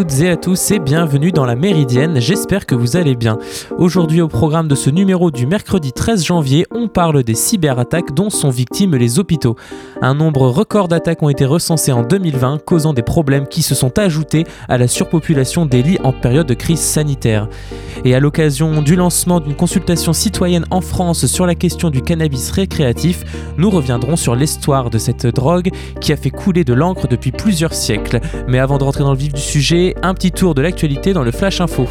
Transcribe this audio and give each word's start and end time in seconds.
toutes 0.00 0.20
et 0.22 0.30
à 0.30 0.36
tous 0.38 0.70
et 0.70 0.78
bienvenue 0.78 1.30
dans 1.30 1.44
la 1.44 1.56
Méridienne, 1.56 2.20
j'espère 2.20 2.64
que 2.64 2.74
vous 2.74 2.96
allez 2.96 3.16
bien. 3.16 3.36
Aujourd'hui 3.76 4.22
au 4.22 4.28
programme 4.28 4.66
de 4.66 4.74
ce 4.74 4.88
numéro 4.88 5.30
du 5.30 5.46
mercredi 5.46 5.92
13 5.92 6.24
janvier, 6.24 6.64
on 6.70 6.88
parle 6.88 7.22
des 7.22 7.34
cyberattaques 7.34 8.14
dont 8.14 8.30
sont 8.30 8.48
victimes 8.48 8.96
les 8.96 9.18
hôpitaux. 9.18 9.56
Un 10.00 10.14
nombre 10.14 10.48
record 10.48 10.88
d'attaques 10.88 11.22
ont 11.22 11.28
été 11.28 11.44
recensées 11.44 11.92
en 11.92 12.02
2020, 12.02 12.64
causant 12.64 12.94
des 12.94 13.02
problèmes 13.02 13.46
qui 13.46 13.60
se 13.60 13.74
sont 13.74 13.98
ajoutés 13.98 14.46
à 14.70 14.78
la 14.78 14.88
surpopulation 14.88 15.66
des 15.66 15.82
lits 15.82 15.98
en 16.02 16.14
période 16.14 16.46
de 16.46 16.54
crise 16.54 16.80
sanitaire. 16.80 17.46
Et 18.06 18.14
à 18.14 18.20
l'occasion 18.20 18.80
du 18.80 18.96
lancement 18.96 19.38
d'une 19.38 19.54
consultation 19.54 20.14
citoyenne 20.14 20.64
en 20.70 20.80
France 20.80 21.26
sur 21.26 21.44
la 21.44 21.54
question 21.54 21.90
du 21.90 22.00
cannabis 22.00 22.50
récréatif, 22.52 23.24
nous 23.58 23.68
reviendrons 23.68 24.16
sur 24.16 24.34
l'histoire 24.34 24.88
de 24.88 24.96
cette 24.96 25.26
drogue 25.26 25.68
qui 26.00 26.14
a 26.14 26.16
fait 26.16 26.30
couler 26.30 26.64
de 26.64 26.72
l'encre 26.72 27.06
depuis 27.06 27.32
plusieurs 27.32 27.74
siècles. 27.74 28.20
Mais 28.48 28.58
avant 28.58 28.78
de 28.78 28.84
rentrer 28.84 29.04
dans 29.04 29.12
le 29.12 29.18
vif 29.18 29.34
du 29.34 29.42
sujet, 29.42 29.89
un 30.02 30.14
petit 30.14 30.32
tour 30.32 30.54
de 30.54 30.62
l'actualité 30.62 31.12
dans 31.12 31.22
le 31.22 31.30
Flash 31.30 31.60
Info. 31.60 31.88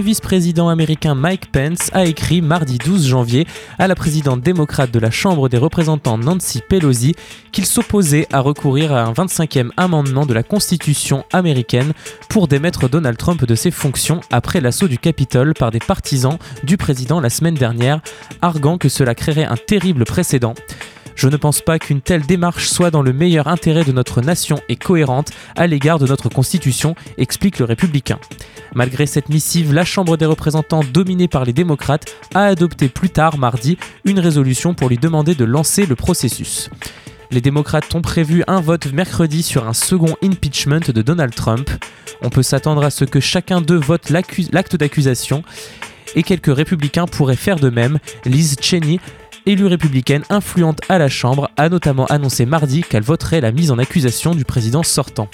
Le 0.00 0.06
vice-président 0.06 0.70
américain 0.70 1.14
Mike 1.14 1.52
Pence 1.52 1.90
a 1.92 2.06
écrit 2.06 2.40
mardi 2.40 2.78
12 2.78 3.06
janvier 3.06 3.46
à 3.78 3.86
la 3.86 3.94
présidente 3.94 4.40
démocrate 4.40 4.90
de 4.90 4.98
la 4.98 5.10
Chambre 5.10 5.50
des 5.50 5.58
représentants 5.58 6.16
Nancy 6.16 6.62
Pelosi 6.66 7.14
qu'il 7.52 7.66
s'opposait 7.66 8.26
à 8.32 8.40
recourir 8.40 8.94
à 8.94 9.02
un 9.02 9.12
25e 9.12 9.68
amendement 9.76 10.24
de 10.24 10.32
la 10.32 10.42
Constitution 10.42 11.26
américaine 11.34 11.92
pour 12.30 12.48
démettre 12.48 12.88
Donald 12.88 13.18
Trump 13.18 13.44
de 13.44 13.54
ses 13.54 13.70
fonctions 13.70 14.22
après 14.32 14.62
l'assaut 14.62 14.88
du 14.88 14.96
Capitole 14.96 15.52
par 15.52 15.70
des 15.70 15.80
partisans 15.80 16.38
du 16.64 16.78
président 16.78 17.20
la 17.20 17.28
semaine 17.28 17.52
dernière, 17.52 18.00
arguant 18.40 18.78
que 18.78 18.88
cela 18.88 19.14
créerait 19.14 19.44
un 19.44 19.56
terrible 19.58 20.06
précédent. 20.06 20.54
Je 21.20 21.28
ne 21.28 21.36
pense 21.36 21.60
pas 21.60 21.78
qu'une 21.78 22.00
telle 22.00 22.24
démarche 22.24 22.68
soit 22.68 22.90
dans 22.90 23.02
le 23.02 23.12
meilleur 23.12 23.46
intérêt 23.46 23.84
de 23.84 23.92
notre 23.92 24.22
nation 24.22 24.58
et 24.70 24.76
cohérente 24.76 25.32
à 25.54 25.66
l'égard 25.66 25.98
de 25.98 26.06
notre 26.06 26.30
Constitution, 26.30 26.94
explique 27.18 27.58
le 27.58 27.66
républicain. 27.66 28.18
Malgré 28.74 29.06
cette 29.06 29.28
missive, 29.28 29.74
la 29.74 29.84
Chambre 29.90 30.16
des 30.16 30.24
représentants, 30.24 30.84
dominée 30.84 31.26
par 31.26 31.44
les 31.44 31.52
démocrates, 31.52 32.14
a 32.32 32.44
adopté 32.44 32.88
plus 32.88 33.10
tard, 33.10 33.38
mardi, 33.38 33.76
une 34.04 34.20
résolution 34.20 34.72
pour 34.72 34.88
lui 34.88 34.98
demander 34.98 35.34
de 35.34 35.44
lancer 35.44 35.84
le 35.84 35.96
processus. 35.96 36.70
Les 37.32 37.40
démocrates 37.40 37.92
ont 37.96 38.00
prévu 38.00 38.44
un 38.46 38.60
vote 38.60 38.92
mercredi 38.92 39.42
sur 39.42 39.66
un 39.66 39.72
second 39.72 40.14
impeachment 40.22 40.78
de 40.78 41.02
Donald 41.02 41.34
Trump. 41.34 41.68
On 42.22 42.30
peut 42.30 42.44
s'attendre 42.44 42.84
à 42.84 42.90
ce 42.90 43.04
que 43.04 43.18
chacun 43.18 43.60
d'eux 43.60 43.80
vote 43.80 44.10
l'acte 44.10 44.76
d'accusation 44.76 45.42
et 46.14 46.22
quelques 46.22 46.54
républicains 46.54 47.06
pourraient 47.06 47.34
faire 47.34 47.58
de 47.58 47.68
même. 47.68 47.98
Liz 48.24 48.58
Cheney, 48.60 49.00
élue 49.44 49.66
républicaine 49.66 50.22
influente 50.30 50.82
à 50.88 50.98
la 50.98 51.08
Chambre, 51.08 51.50
a 51.56 51.68
notamment 51.68 52.06
annoncé 52.06 52.46
mardi 52.46 52.82
qu'elle 52.82 53.02
voterait 53.02 53.40
la 53.40 53.50
mise 53.50 53.72
en 53.72 53.78
accusation 53.78 54.36
du 54.36 54.44
président 54.44 54.84
sortant. 54.84 55.28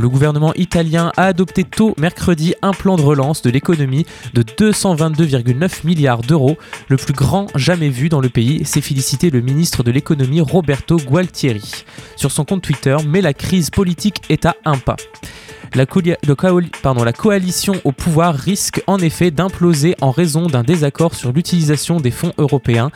Le 0.00 0.08
gouvernement 0.08 0.54
italien 0.54 1.12
a 1.18 1.26
adopté 1.26 1.62
tôt 1.62 1.94
mercredi 1.98 2.54
un 2.62 2.72
plan 2.72 2.96
de 2.96 3.02
relance 3.02 3.42
de 3.42 3.50
l'économie 3.50 4.06
de 4.32 4.42
222,9 4.42 5.86
milliards 5.86 6.22
d'euros, 6.22 6.56
le 6.88 6.96
plus 6.96 7.12
grand 7.12 7.48
jamais 7.54 7.90
vu 7.90 8.08
dans 8.08 8.22
le 8.22 8.30
pays, 8.30 8.64
s'est 8.64 8.80
félicité 8.80 9.28
le 9.28 9.42
ministre 9.42 9.82
de 9.82 9.90
l'économie 9.90 10.40
Roberto 10.40 10.96
Gualtieri 10.96 11.84
sur 12.16 12.32
son 12.32 12.46
compte 12.46 12.62
Twitter, 12.62 12.96
mais 13.06 13.20
la 13.20 13.34
crise 13.34 13.68
politique 13.68 14.22
est 14.30 14.46
à 14.46 14.56
un 14.64 14.78
pas. 14.78 14.96
La, 15.74 15.84
la, 15.84 17.12
coalition 17.12 17.74
au 17.84 17.92
pouvoir 17.92 18.34
risque 18.34 18.82
en 18.86 18.98
effet 19.00 19.30
d'imploser 19.30 19.96
en 20.00 20.12
raison 20.12 20.46
d'un 20.46 20.62
désaccord 20.62 21.14
sur 21.14 21.30
l'utilisation 21.32 22.00
des 22.00 22.10
fonds 22.10 22.32
européens. 22.38 22.90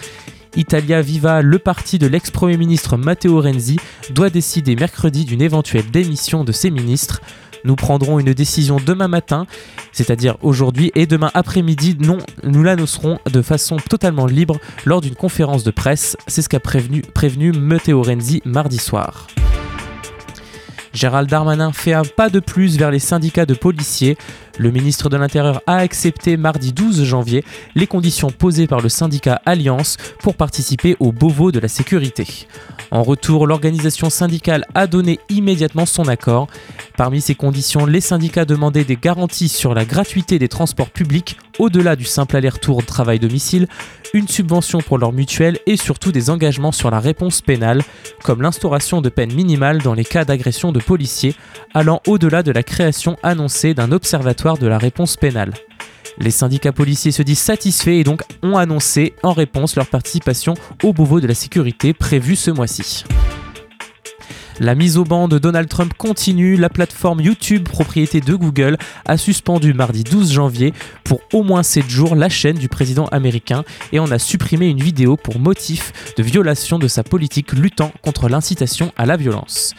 Italia 0.56 1.02
Viva, 1.02 1.42
le 1.42 1.58
parti 1.58 1.98
de 1.98 2.06
l'ex-premier 2.06 2.56
ministre 2.56 2.96
Matteo 2.96 3.40
Renzi, 3.40 3.76
doit 4.10 4.30
décider 4.30 4.76
mercredi 4.76 5.24
d'une 5.24 5.42
éventuelle 5.42 5.90
démission 5.90 6.44
de 6.44 6.52
ses 6.52 6.70
ministres. 6.70 7.20
Nous 7.64 7.74
prendrons 7.74 8.20
une 8.20 8.34
décision 8.34 8.76
demain 8.84 9.08
matin, 9.08 9.46
c'est-à-dire 9.90 10.36
aujourd'hui, 10.42 10.92
et 10.94 11.06
demain 11.06 11.30
après-midi, 11.34 11.96
non, 11.98 12.18
nous 12.44 12.62
l'annoncerons 12.62 13.18
de 13.32 13.42
façon 13.42 13.78
totalement 13.78 14.26
libre 14.26 14.60
lors 14.84 15.00
d'une 15.00 15.16
conférence 15.16 15.64
de 15.64 15.72
presse. 15.72 16.16
C'est 16.28 16.42
ce 16.42 16.48
qu'a 16.48 16.60
prévenu, 16.60 17.02
prévenu 17.02 17.50
Matteo 17.52 18.02
Renzi 18.02 18.40
mardi 18.44 18.78
soir. 18.78 19.26
Gérald 20.92 21.28
Darmanin 21.28 21.72
fait 21.72 21.92
un 21.92 22.04
pas 22.04 22.30
de 22.30 22.38
plus 22.38 22.78
vers 22.78 22.92
les 22.92 23.00
syndicats 23.00 23.46
de 23.46 23.54
policiers. 23.54 24.16
Le 24.58 24.70
ministre 24.70 25.08
de 25.08 25.16
l'Intérieur 25.16 25.62
a 25.66 25.78
accepté 25.78 26.36
mardi 26.36 26.72
12 26.72 27.02
janvier 27.02 27.44
les 27.74 27.88
conditions 27.88 28.30
posées 28.30 28.68
par 28.68 28.80
le 28.80 28.88
syndicat 28.88 29.40
Alliance 29.46 29.96
pour 30.20 30.36
participer 30.36 30.96
au 31.00 31.10
Beauvau 31.10 31.50
de 31.50 31.58
la 31.58 31.68
sécurité. 31.68 32.46
En 32.92 33.02
retour, 33.02 33.48
l'organisation 33.48 34.10
syndicale 34.10 34.64
a 34.74 34.86
donné 34.86 35.18
immédiatement 35.28 35.86
son 35.86 36.06
accord. 36.06 36.46
Parmi 36.96 37.20
ces 37.20 37.34
conditions, 37.34 37.86
les 37.86 38.00
syndicats 38.00 38.44
demandaient 38.44 38.84
des 38.84 38.96
garanties 38.96 39.48
sur 39.48 39.74
la 39.74 39.84
gratuité 39.84 40.38
des 40.38 40.48
transports 40.48 40.90
publics 40.90 41.36
au-delà 41.58 41.96
du 41.96 42.04
simple 42.04 42.36
aller-retour 42.36 42.84
travail-domicile, 42.84 43.66
une 44.12 44.28
subvention 44.28 44.78
pour 44.78 44.98
leur 44.98 45.12
mutuelle 45.12 45.58
et 45.66 45.76
surtout 45.76 46.12
des 46.12 46.30
engagements 46.30 46.72
sur 46.72 46.90
la 46.90 47.00
réponse 47.00 47.40
pénale, 47.40 47.82
comme 48.22 48.42
l'instauration 48.42 49.00
de 49.00 49.08
peines 49.08 49.34
minimales 49.34 49.82
dans 49.82 49.94
les 49.94 50.04
cas 50.04 50.24
d'agression 50.24 50.70
de 50.70 50.78
policiers, 50.78 51.34
allant 51.74 52.00
au-delà 52.06 52.44
de 52.44 52.52
la 52.52 52.62
création 52.62 53.16
annoncée 53.24 53.74
d'un 53.74 53.90
observatoire 53.90 54.43
de 54.52 54.66
la 54.66 54.76
réponse 54.76 55.16
pénale. 55.16 55.54
Les 56.18 56.30
syndicats 56.30 56.72
policiers 56.72 57.12
se 57.12 57.22
disent 57.22 57.40
satisfaits 57.40 57.88
et 57.88 58.04
donc 58.04 58.22
ont 58.42 58.56
annoncé 58.56 59.14
en 59.22 59.32
réponse 59.32 59.74
leur 59.74 59.86
participation 59.86 60.54
au 60.82 60.92
Beauvau 60.92 61.20
de 61.20 61.26
la 61.26 61.34
sécurité 61.34 61.94
prévu 61.94 62.36
ce 62.36 62.50
mois-ci. 62.50 63.04
La 64.60 64.76
mise 64.76 64.98
au 64.98 65.04
banc 65.04 65.26
de 65.26 65.38
Donald 65.38 65.68
Trump 65.68 65.94
continue. 65.94 66.56
La 66.56 66.68
plateforme 66.68 67.20
YouTube, 67.20 67.68
propriété 67.68 68.20
de 68.20 68.34
Google, 68.34 68.76
a 69.04 69.16
suspendu 69.16 69.74
mardi 69.74 70.04
12 70.04 70.32
janvier 70.32 70.72
pour 71.02 71.20
au 71.32 71.42
moins 71.42 71.64
7 71.64 71.88
jours 71.88 72.14
la 72.14 72.28
chaîne 72.28 72.56
du 72.56 72.68
président 72.68 73.06
américain 73.06 73.64
et 73.92 73.98
en 73.98 74.10
a 74.12 74.20
supprimé 74.20 74.68
une 74.68 74.80
vidéo 74.80 75.16
pour 75.16 75.40
motif 75.40 76.14
de 76.16 76.22
violation 76.22 76.78
de 76.78 76.86
sa 76.86 77.02
politique 77.02 77.52
luttant 77.52 77.90
contre 78.02 78.28
l'incitation 78.28 78.92
à 78.96 79.06
la 79.06 79.16
violence. 79.16 79.74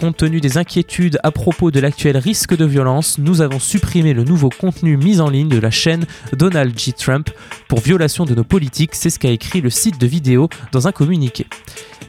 Compte 0.00 0.16
tenu 0.16 0.40
des 0.40 0.58
inquiétudes 0.58 1.18
à 1.22 1.30
propos 1.30 1.70
de 1.70 1.78
l'actuel 1.78 2.16
risque 2.16 2.56
de 2.56 2.64
violence, 2.64 3.18
nous 3.18 3.40
avons 3.40 3.60
supprimé 3.60 4.12
le 4.12 4.24
nouveau 4.24 4.48
contenu 4.48 4.96
mis 4.96 5.20
en 5.20 5.30
ligne 5.30 5.48
de 5.48 5.58
la 5.58 5.70
chaîne 5.70 6.04
Donald 6.32 6.76
J. 6.76 6.92
Trump 6.92 7.30
pour 7.68 7.80
violation 7.80 8.24
de 8.24 8.34
nos 8.34 8.44
politiques, 8.44 8.94
c'est 8.94 9.10
ce 9.10 9.18
qu'a 9.18 9.30
écrit 9.30 9.60
le 9.60 9.70
site 9.70 10.00
de 10.00 10.06
vidéo 10.06 10.48
dans 10.72 10.88
un 10.88 10.92
communiqué. 10.92 11.46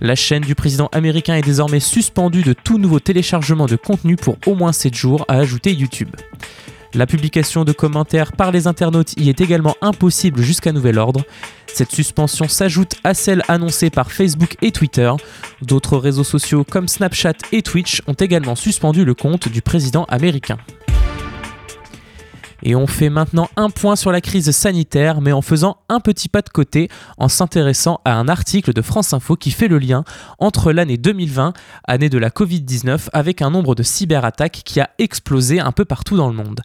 La 0.02 0.16
chaîne 0.16 0.44
du 0.44 0.56
président 0.56 0.90
américain 0.92 1.36
est 1.36 1.42
désormais 1.42 1.80
suspendue 1.80 2.42
de 2.42 2.54
tout 2.54 2.80
nouveau 2.80 3.00
téléchargement 3.00 3.68
de 3.68 3.76
contenu 3.76 4.16
pour 4.16 4.38
au 4.46 4.56
moins 4.56 4.74
7 4.74 4.94
jours, 4.96 5.24
a 5.28 5.36
ajouté 5.36 5.72
YouTube. 5.74 6.10
La 6.96 7.06
publication 7.06 7.66
de 7.66 7.74
commentaires 7.74 8.32
par 8.32 8.54
les 8.54 8.68
internautes 8.68 9.14
y 9.18 9.28
est 9.28 9.42
également 9.42 9.76
impossible 9.82 10.42
jusqu'à 10.42 10.72
nouvel 10.72 10.98
ordre. 10.98 11.26
Cette 11.68 11.92
suspension 11.92 12.48
s'ajoute 12.48 12.94
à 13.04 13.14
celle 13.14 13.44
annoncée 13.50 13.90
par 13.90 14.14
Facebook 14.14 14.56
et 14.62 14.72
Twitter. 14.72 15.12
D'autres 15.62 15.98
réseaux 15.98 16.24
sociaux 16.24 16.64
comme 16.64 16.88
Snapchat 16.88 17.34
et 17.52 17.64
Twitch 17.64 18.02
ont 18.08 18.14
également 18.14 18.56
suspendu 18.56 19.04
le 19.04 19.14
compte 19.14 19.50
du 19.50 19.62
président 19.62 20.06
américain. 20.06 20.58
Et 22.68 22.76
on 22.76 22.88
fait 22.88 23.12
maintenant 23.12 23.48
un 23.58 23.70
point 23.70 23.96
sur 23.96 24.12
la 24.12 24.22
crise 24.22 24.50
sanitaire, 24.50 25.22
mais 25.22 25.32
en 25.32 25.44
faisant 25.44 25.78
un 25.88 26.00
petit 26.00 26.30
pas 26.30 26.42
de 26.42 26.50
côté, 26.50 26.90
en 27.20 27.30
s'intéressant 27.30 28.02
à 28.06 28.16
un 28.16 28.28
article 28.28 28.74
de 28.74 28.82
France 28.82 29.14
Info 29.14 29.36
qui 29.36 29.52
fait 29.52 29.68
le 29.68 29.78
lien 29.78 30.04
entre 30.40 30.72
l'année 30.72 30.98
2020, 30.98 31.54
année 31.84 32.10
de 32.10 32.18
la 32.18 32.32
Covid-19, 32.32 33.10
avec 33.14 33.44
un 33.44 33.52
nombre 33.52 33.76
de 33.76 33.84
cyberattaques 33.84 34.64
qui 34.66 34.80
a 34.80 34.90
explosé 34.98 35.60
un 35.60 35.72
peu 35.72 35.86
partout 35.86 36.18
dans 36.18 36.28
le 36.28 36.34
monde. 36.34 36.62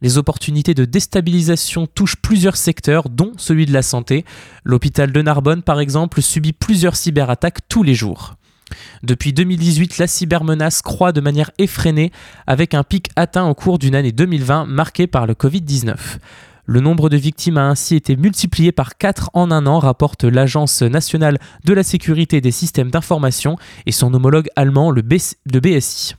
Les 0.00 0.16
opportunités 0.16 0.72
de 0.72 0.86
déstabilisation 0.86 1.86
touchent 1.86 2.16
plusieurs 2.16 2.56
secteurs, 2.56 3.10
dont 3.10 3.32
celui 3.36 3.66
de 3.66 3.72
la 3.74 3.82
santé. 3.82 4.24
L'hôpital 4.64 5.12
de 5.12 5.20
Narbonne, 5.20 5.62
par 5.62 5.78
exemple, 5.78 6.22
subit 6.22 6.54
plusieurs 6.54 6.96
cyberattaques 6.96 7.68
tous 7.68 7.82
les 7.82 7.94
jours. 7.94 8.36
Depuis 9.02 9.32
2018, 9.32 9.98
la 9.98 10.06
cybermenace 10.06 10.82
croît 10.82 11.12
de 11.12 11.20
manière 11.20 11.50
effrénée, 11.58 12.12
avec 12.46 12.74
un 12.74 12.82
pic 12.82 13.08
atteint 13.16 13.46
au 13.46 13.54
cours 13.54 13.78
d'une 13.78 13.94
année 13.94 14.12
2020 14.12 14.66
marquée 14.66 15.06
par 15.06 15.26
le 15.26 15.34
Covid-19. 15.34 15.96
Le 16.66 16.80
nombre 16.80 17.10
de 17.10 17.16
victimes 17.18 17.58
a 17.58 17.68
ainsi 17.68 17.94
été 17.94 18.16
multiplié 18.16 18.72
par 18.72 18.96
4 18.96 19.30
en 19.34 19.50
un 19.50 19.66
an, 19.66 19.78
rapporte 19.78 20.24
l'Agence 20.24 20.80
nationale 20.80 21.38
de 21.64 21.74
la 21.74 21.82
sécurité 21.82 22.40
des 22.40 22.52
systèmes 22.52 22.90
d'information 22.90 23.56
et 23.84 23.92
son 23.92 24.14
homologue 24.14 24.48
allemand, 24.56 24.90
le 24.90 25.02
BSI. 25.02 26.14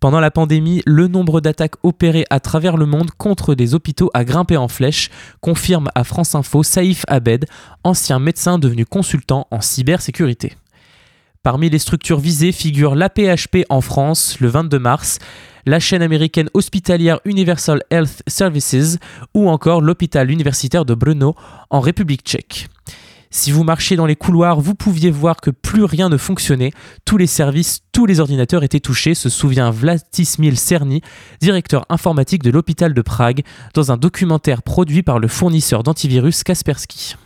Pendant 0.00 0.20
la 0.20 0.30
pandémie, 0.30 0.82
le 0.86 1.08
nombre 1.08 1.40
d'attaques 1.40 1.74
opérées 1.82 2.26
à 2.30 2.40
travers 2.40 2.76
le 2.76 2.86
monde 2.86 3.10
contre 3.12 3.54
des 3.54 3.74
hôpitaux 3.74 4.10
a 4.14 4.24
grimpé 4.24 4.56
en 4.56 4.68
flèche, 4.68 5.10
confirme 5.40 5.90
à 5.94 6.04
France 6.04 6.34
Info 6.34 6.62
Saïf 6.62 7.04
Abed, 7.08 7.46
ancien 7.84 8.18
médecin 8.18 8.58
devenu 8.58 8.84
consultant 8.84 9.46
en 9.50 9.60
cybersécurité. 9.60 10.56
Parmi 11.48 11.70
les 11.70 11.78
structures 11.78 12.20
visées 12.20 12.52
figurent 12.52 12.94
l'APHP 12.94 13.64
en 13.70 13.80
France 13.80 14.36
le 14.38 14.48
22 14.48 14.78
mars, 14.78 15.18
la 15.64 15.80
chaîne 15.80 16.02
américaine 16.02 16.50
hospitalière 16.52 17.20
Universal 17.24 17.82
Health 17.90 18.22
Services 18.26 18.98
ou 19.32 19.48
encore 19.48 19.80
l'hôpital 19.80 20.30
universitaire 20.30 20.84
de 20.84 20.92
Brno 20.92 21.34
en 21.70 21.80
République 21.80 22.20
tchèque. 22.20 22.68
Si 23.30 23.50
vous 23.50 23.64
marchiez 23.64 23.96
dans 23.96 24.04
les 24.04 24.14
couloirs, 24.14 24.60
vous 24.60 24.74
pouviez 24.74 25.10
voir 25.10 25.36
que 25.36 25.48
plus 25.50 25.84
rien 25.84 26.10
ne 26.10 26.18
fonctionnait. 26.18 26.72
Tous 27.06 27.16
les 27.16 27.26
services, 27.26 27.80
tous 27.92 28.04
les 28.04 28.20
ordinateurs 28.20 28.62
étaient 28.62 28.78
touchés, 28.78 29.14
se 29.14 29.30
souvient 29.30 29.70
Vladimir 29.70 30.58
Cerny, 30.58 31.00
directeur 31.40 31.86
informatique 31.88 32.42
de 32.42 32.50
l'hôpital 32.50 32.92
de 32.92 33.00
Prague, 33.00 33.42
dans 33.72 33.90
un 33.90 33.96
documentaire 33.96 34.62
produit 34.62 35.02
par 35.02 35.18
le 35.18 35.28
fournisseur 35.28 35.82
d'antivirus 35.82 36.42
Kaspersky. 36.42 37.16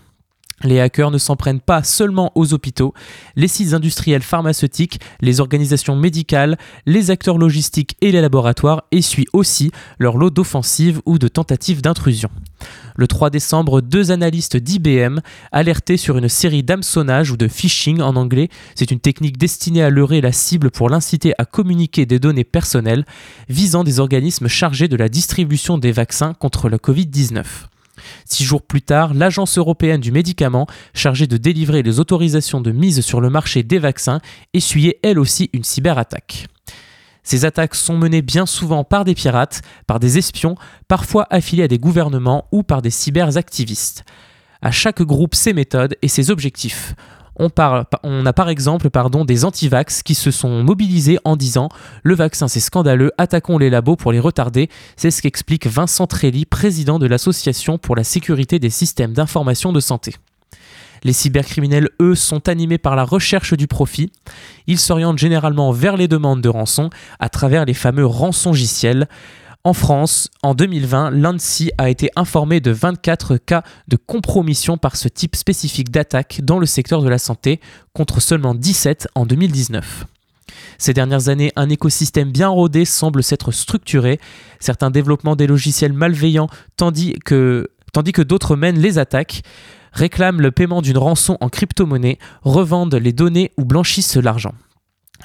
Les 0.63 0.81
hackers 0.81 1.11
ne 1.11 1.19
s'en 1.19 1.37
prennent 1.37 1.61
pas 1.61 1.83
seulement 1.83 2.33
aux 2.35 2.55
hôpitaux, 2.55 2.95
les 3.37 3.49
sites 3.49 3.75
industriels 3.75 4.23
pharmaceutiques, 4.23 5.01
les 5.21 5.41
organisations 5.41 5.97
médicales, 5.97 6.57
les 6.87 7.11
acteurs 7.11 7.39
logistiques 7.39 7.97
et 8.01 8.13
les 8.13 8.21
laboratoires 8.21 8.85
essuient 8.93 9.29
aussi 9.33 9.73
leur 9.99 10.17
lot 10.17 10.31
d'offensives 10.31 11.01
ou 11.07 11.19
de 11.19 11.29
tentatives 11.29 11.83
d'intrusion. 11.83 12.31
Le 12.95 13.07
3 13.07 13.31
décembre, 13.31 13.81
deux 13.81 14.11
analystes 14.11 14.57
d'IBM 14.57 15.21
alertaient 15.51 15.97
sur 15.97 16.19
une 16.19 16.29
série 16.29 16.63
d'hameçonnage 16.63 17.31
ou 17.31 17.37
de 17.37 17.49
phishing 17.49 18.01
en 18.01 18.17
anglais. 18.17 18.49
C'est 18.75 18.91
une 18.91 19.01
technique 19.01 19.39
destinée 19.39 19.83
à 19.83 19.91
leurrer 19.91 20.21
la 20.21 20.33
cible 20.33 20.71
pour 20.71 20.91
l'inciter 20.91 21.33
à 21.39 21.45
communiquer 21.45 22.07
des 22.07 22.19
données 22.19 22.45
personnelles 22.45 23.05
visant 23.49 23.85
des 23.85 23.99
organismes 23.99 24.49
chargés 24.49 24.89
de 24.89 24.97
la 24.97 25.09
distribution 25.09 25.79
des 25.79 25.93
vaccins 25.93 26.35
contre 26.35 26.69
la 26.69 26.77
Covid-19. 26.77 27.72
Six 28.25 28.45
jours 28.45 28.63
plus 28.63 28.83
tard, 28.83 29.15
l'Agence 29.15 29.59
européenne 29.59 30.01
du 30.01 30.13
médicament, 30.13 30.67
chargée 30.95 31.27
de 31.27 31.37
délivrer 31.37 31.83
les 31.83 32.01
autorisations 32.01 32.61
de 32.61 32.71
mise 32.71 33.01
sur 33.01 33.21
le 33.21 33.31
marché 33.31 33.63
des 33.63 33.79
vaccins, 33.79 34.21
essuyait 34.55 34.99
elle 35.03 35.19
aussi 35.19 35.51
une 35.53 35.65
cyberattaque. 35.65 36.47
Ces 37.23 37.45
attaques 37.45 37.75
sont 37.75 37.97
menées 37.97 38.23
bien 38.23 38.47
souvent 38.47 38.85
par 38.85 39.05
des 39.05 39.15
pirates, 39.15 39.63
par 39.87 40.01
des 40.01 40.19
espions, 40.19 40.57
parfois 40.89 41.27
affiliés 41.31 41.65
à 41.65 41.69
des 41.69 41.79
gouvernements 41.79 42.47
ou 42.51 42.63
par 42.63 42.83
des 42.83 42.91
cyberactivistes. 42.91 44.05
À 44.61 44.71
chaque 44.71 45.03
groupe 45.03 45.35
ses 45.35 45.53
méthodes 45.53 45.97
et 46.03 46.09
ses 46.09 46.31
objectifs. 46.31 46.95
On, 47.37 47.49
a 48.27 48.33
par 48.33 48.49
exemple 48.49 48.91
pardon, 48.91 49.25
des 49.25 49.45
antivax 49.45 50.03
qui 50.03 50.15
se 50.15 50.31
sont 50.31 50.63
mobilisés 50.63 51.19
en 51.25 51.37
disant 51.37 51.69
Le 52.03 52.15
vaccin 52.15 52.47
c'est 52.47 52.61
scandaleux, 52.61 53.11
attaquons 53.17 53.59
les 53.59 53.71
labos 53.71 53.97
pour 53.97 54.13
les 54.13 54.21
retarder. 54.21 54.69
C'est 54.97 55.11
ce 55.11 55.23
qu'explique 55.23 55.67
Vincent 55.67 56.07
Trelli, 56.07 56.45
président 56.45 56.99
de 56.99 57.07
l'Association 57.07 57.79
pour 57.79 57.97
la 57.97 58.05
sécurité 58.05 58.59
des 58.59 58.71
systèmes 58.71 59.13
d'information 59.13 59.73
de 59.73 59.81
santé. 59.81 60.15
Les 61.05 61.13
cybercriminels, 61.13 61.89
eux, 62.01 62.15
sont 62.15 62.49
animés 62.49 62.79
par 62.79 62.95
la 62.95 63.05
recherche 63.05 63.55
du 63.55 63.67
profit. 63.67 64.13
Ils 64.69 64.79
s'orientent 64.79 65.19
généralement 65.19 65.73
vers 65.73 65.97
les 65.97 66.07
demandes 66.07 66.41
de 66.41 66.49
rançon 66.49 66.91
à 67.19 67.29
travers 67.29 67.65
les 67.65 67.75
fameux 67.75 68.07
rançongiciels. 68.07 69.09
En 69.65 69.75
France, 69.75 70.29
en 70.43 70.55
2020, 70.55 71.11
l'ANSI 71.11 71.71
a 71.79 71.89
été 71.89 72.11
informé 72.17 72.59
de 72.59 72.73
24 72.73 73.37
cas 73.37 73.63
de 73.87 73.95
compromission 73.95 74.77
par 74.77 74.97
ce 74.97 75.07
type 75.07 75.37
spécifique 75.37 75.93
d'attaque 75.93 76.41
dans 76.43 76.59
le 76.59 76.67
secteur 76.67 77.01
de 77.01 77.09
la 77.09 77.19
santé, 77.19 77.61
contre 77.93 78.21
seulement 78.21 78.57
17 78.57 79.07
en 79.15 79.25
2019. 79.25 80.07
Ces 80.79 80.95
dernières 80.95 81.29
années, 81.29 81.53
un 81.55 81.69
écosystème 81.69 82.33
bien 82.33 82.49
rodé 82.49 82.85
semble 82.85 83.23
s'être 83.23 83.53
structuré, 83.53 84.19
certains 84.59 84.91
développements 84.91 85.37
des 85.37 85.47
logiciels 85.47 85.93
malveillants 85.93 86.49
tandis 86.77 87.15
que, 87.25 87.71
tandis 87.93 88.11
que 88.11 88.23
d'autres 88.23 88.57
mènent 88.57 88.81
les 88.81 88.99
attaques, 88.99 89.43
réclament 89.93 90.41
le 90.41 90.51
paiement 90.51 90.83
d'une 90.83 90.99
rançon 90.99 91.39
en 91.41 91.49
crypto-monnaie, 91.49 92.19
revendent 92.43 92.97
les 92.97 93.13
données 93.13 93.53
ou 93.57 93.65
blanchissent 93.65 94.17
l'argent. 94.17 94.55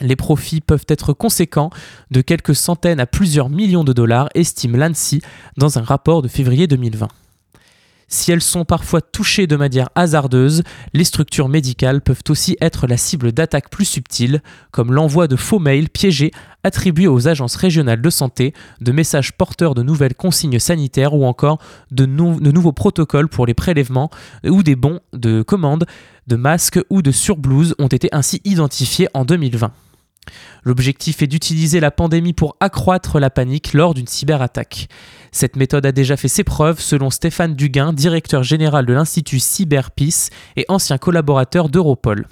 Les 0.02 0.16
profits 0.16 0.62
peuvent 0.62 0.86
être 0.88 1.14
conséquents, 1.14 1.70
de 2.12 2.22
quelques 2.22 2.56
centaines 2.56 3.00
à 3.00 3.06
plusieurs 3.06 3.50
millions 3.50 3.84
de 3.84 3.94
dollars, 3.94 4.30
estime 4.36 4.76
l'ANSI 4.76 5.22
dans 5.58 5.80
un 5.80 5.84
rapport 5.84 6.22
de 6.22 6.28
février 6.28 6.68
2020. 6.68 7.08
Si 8.10 8.32
elles 8.32 8.42
sont 8.42 8.64
parfois 8.64 9.02
touchées 9.02 9.48
de 9.48 9.58
manière 9.58 9.90
hasardeuse, 9.96 10.64
les 10.94 11.04
structures 11.04 11.50
médicales 11.50 12.00
peuvent 12.00 12.24
aussi 12.30 12.56
être 12.62 12.88
la 12.88 12.96
cible 12.96 13.34
d'attaques 13.34 13.70
plus 13.70 13.84
subtiles, 13.84 14.42
comme 14.72 14.94
l'envoi 14.94 15.28
de 15.28 15.36
faux 15.36 15.60
mails 15.60 15.90
piégés 15.90 16.32
attribués 16.64 17.08
aux 17.08 17.28
agences 17.28 17.58
régionales 17.58 18.02
de 18.02 18.10
santé, 18.10 18.54
de 18.80 18.94
messages 18.94 19.34
porteurs 19.34 19.76
de 19.76 19.84
nouvelles 19.84 20.16
consignes 20.16 20.60
sanitaires 20.60 21.14
ou 21.14 21.26
encore 21.26 21.60
de, 21.92 22.06
nouveaux 22.06 22.72
protocoles 22.72 23.28
pour 23.28 23.46
les 23.46 23.54
prélèvements 23.54 24.10
ou 24.46 24.64
des 24.64 24.78
bons 24.78 25.02
de 25.12 25.42
commande 25.42 25.86
de 26.28 26.36
masques 26.38 26.80
ou 26.90 27.02
de 27.02 27.12
surblouses 27.12 27.76
ont 27.78 27.88
été 27.88 28.08
ainsi 28.14 28.42
identifiés 28.46 29.10
en 29.14 29.26
2020. 29.26 29.72
L'objectif 30.64 31.22
est 31.22 31.28
d'utiliser 31.28 31.80
la 31.80 31.92
pandémie 31.92 32.34
pour 32.34 32.56
accroître 32.60 33.20
la 33.20 33.30
panique 33.30 33.74
lors 33.74 33.94
d'une 33.94 34.08
cyberattaque. 34.08 34.88
Cette 35.32 35.56
méthode 35.56 35.86
a 35.86 35.92
déjà 35.92 36.18
fait 36.18 36.28
ses 36.28 36.44
preuves 36.44 36.80
selon 36.80 37.10
Stéphane 37.10 37.54
Duguin, 37.54 37.94
directeur 37.94 38.44
général 38.44 38.86
de 38.86 38.94
l'Institut 38.94 39.40
CyberPeace 39.40 40.30
et 40.56 40.66
ancien 40.68 40.98
collaborateur 40.98 41.70
d'Europol. 41.70 42.28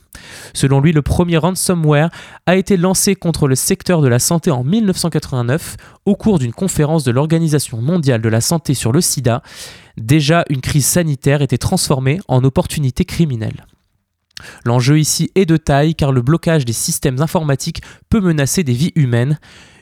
Selon 0.54 0.80
lui, 0.82 0.92
le 0.92 1.02
premier 1.02 1.38
ransomware 1.38 2.10
a 2.46 2.56
été 2.56 2.78
lancé 2.78 3.16
contre 3.16 3.48
le 3.48 3.56
secteur 3.56 4.02
de 4.02 4.08
la 4.08 4.20
santé 4.20 4.52
en 4.52 4.64
1989 4.64 5.78
au 6.06 6.16
cours 6.16 6.40
d'une 6.40 6.54
conférence 6.54 7.04
de 7.04 7.12
l'Organisation 7.12 7.82
mondiale 7.82 8.22
de 8.22 8.30
la 8.30 8.42
santé 8.42 8.74
sur 8.74 8.92
le 8.92 9.02
sida. 9.02 9.42
Déjà, 9.98 10.44
une 10.50 10.62
crise 10.62 10.86
sanitaire 10.86 11.42
était 11.42 11.58
transformée 11.58 12.20
en 12.28 12.44
opportunité 12.44 13.06
criminelle. 13.06 13.66
L'enjeu 14.66 15.00
ici 15.00 15.32
est 15.36 15.46
de 15.46 15.58
taille 15.58 15.96
car 15.96 16.12
le 16.12 16.22
blocage 16.22 16.66
des 16.66 16.74
systèmes 16.74 17.22
informatiques 17.22 17.82
peut 18.10 18.22
menacer 18.22 18.64
des 18.64 18.74
vies 18.74 18.92
humaines. 18.96 19.40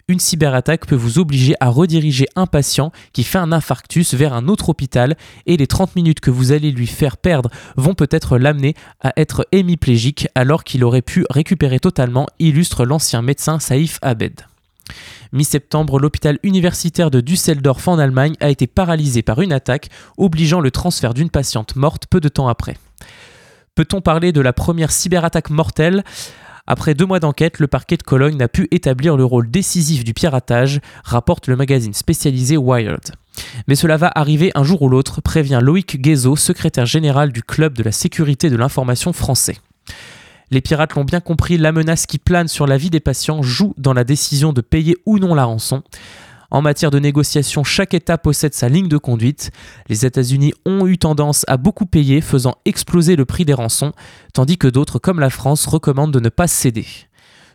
Une 0.09 0.19
cyberattaque 0.19 0.85
peut 0.85 0.95
vous 0.95 1.17
obliger 1.17 1.55
à 1.61 1.69
rediriger 1.69 2.25
un 2.35 2.45
patient 2.45 2.91
qui 3.13 3.23
fait 3.23 3.37
un 3.37 3.53
infarctus 3.53 4.13
vers 4.13 4.33
un 4.33 4.49
autre 4.49 4.67
hôpital 4.67 5.15
et 5.45 5.55
les 5.55 5.65
30 5.65 5.95
minutes 5.95 6.19
que 6.19 6.29
vous 6.29 6.51
allez 6.51 6.71
lui 6.71 6.87
faire 6.87 7.15
perdre 7.15 7.49
vont 7.77 7.95
peut-être 7.95 8.37
l'amener 8.37 8.75
à 8.99 9.13
être 9.15 9.47
hémiplégique 9.53 10.27
alors 10.35 10.65
qu'il 10.65 10.83
aurait 10.83 11.01
pu 11.01 11.25
récupérer 11.29 11.79
totalement, 11.79 12.27
illustre 12.39 12.85
l'ancien 12.85 13.21
médecin 13.21 13.59
Saïf 13.59 13.99
Abed. 14.01 14.41
Mi-septembre, 15.31 15.99
l'hôpital 15.99 16.37
universitaire 16.43 17.09
de 17.09 17.21
Düsseldorf 17.21 17.87
en 17.87 17.97
Allemagne 17.97 18.35
a 18.41 18.49
été 18.49 18.67
paralysé 18.67 19.21
par 19.21 19.41
une 19.41 19.53
attaque 19.53 19.89
obligeant 20.17 20.59
le 20.59 20.69
transfert 20.69 21.13
d'une 21.13 21.29
patiente 21.29 21.77
morte 21.77 22.07
peu 22.09 22.19
de 22.19 22.29
temps 22.29 22.49
après. 22.49 22.75
Peut-on 23.75 24.01
parler 24.01 24.31
de 24.31 24.41
la 24.41 24.53
première 24.53 24.91
cyberattaque 24.91 25.49
mortelle? 25.49 26.03
Après 26.67 26.93
deux 26.93 27.07
mois 27.07 27.19
d'enquête, 27.19 27.57
le 27.57 27.65
parquet 27.65 27.97
de 27.97 28.03
Cologne 28.03 28.37
n'a 28.37 28.47
pu 28.47 28.67
établir 28.69 29.17
le 29.17 29.25
rôle 29.25 29.49
décisif 29.49 30.03
du 30.03 30.13
piratage, 30.13 30.79
rapporte 31.03 31.47
le 31.47 31.55
magazine 31.55 31.93
spécialisé 31.93 32.55
Wired. 32.55 33.01
Mais 33.67 33.73
cela 33.73 33.97
va 33.97 34.11
arriver 34.13 34.51
un 34.53 34.63
jour 34.63 34.83
ou 34.83 34.89
l'autre, 34.89 35.21
prévient 35.21 35.59
Loïc 35.59 35.99
Guézot, 35.99 36.35
secrétaire 36.35 36.85
général 36.85 37.31
du 37.31 37.41
Club 37.41 37.75
de 37.75 37.81
la 37.81 37.91
sécurité 37.91 38.51
de 38.51 38.57
l'information 38.57 39.11
français. 39.11 39.57
Les 40.51 40.61
pirates 40.61 40.93
l'ont 40.93 41.03
bien 41.03 41.19
compris, 41.19 41.57
la 41.57 41.71
menace 41.71 42.05
qui 42.05 42.19
plane 42.19 42.47
sur 42.47 42.67
la 42.67 42.77
vie 42.77 42.91
des 42.91 42.99
patients 42.99 43.41
joue 43.41 43.73
dans 43.79 43.93
la 43.93 44.03
décision 44.03 44.53
de 44.53 44.61
payer 44.61 44.97
ou 45.07 45.17
non 45.17 45.33
la 45.33 45.45
rançon. 45.45 45.81
En 46.53 46.61
matière 46.61 46.91
de 46.91 46.99
négociation, 46.99 47.63
chaque 47.63 47.95
État 47.95 48.19
possède 48.19 48.53
sa 48.53 48.69
ligne 48.69 48.87
de 48.87 48.99
conduite. 48.99 49.49
Les 49.89 50.05
États-Unis 50.05 50.53
ont 50.67 50.85
eu 50.85 50.99
tendance 50.99 51.45
à 51.47 51.57
beaucoup 51.57 51.87
payer, 51.87 52.21
faisant 52.21 52.57
exploser 52.65 53.15
le 53.15 53.25
prix 53.25 53.43
des 53.43 53.55
rançons, 53.55 53.91
tandis 54.33 54.59
que 54.59 54.67
d'autres, 54.67 54.99
comme 54.99 55.19
la 55.19 55.31
France, 55.31 55.65
recommandent 55.65 56.13
de 56.13 56.19
ne 56.19 56.29
pas 56.29 56.47
céder. 56.47 56.85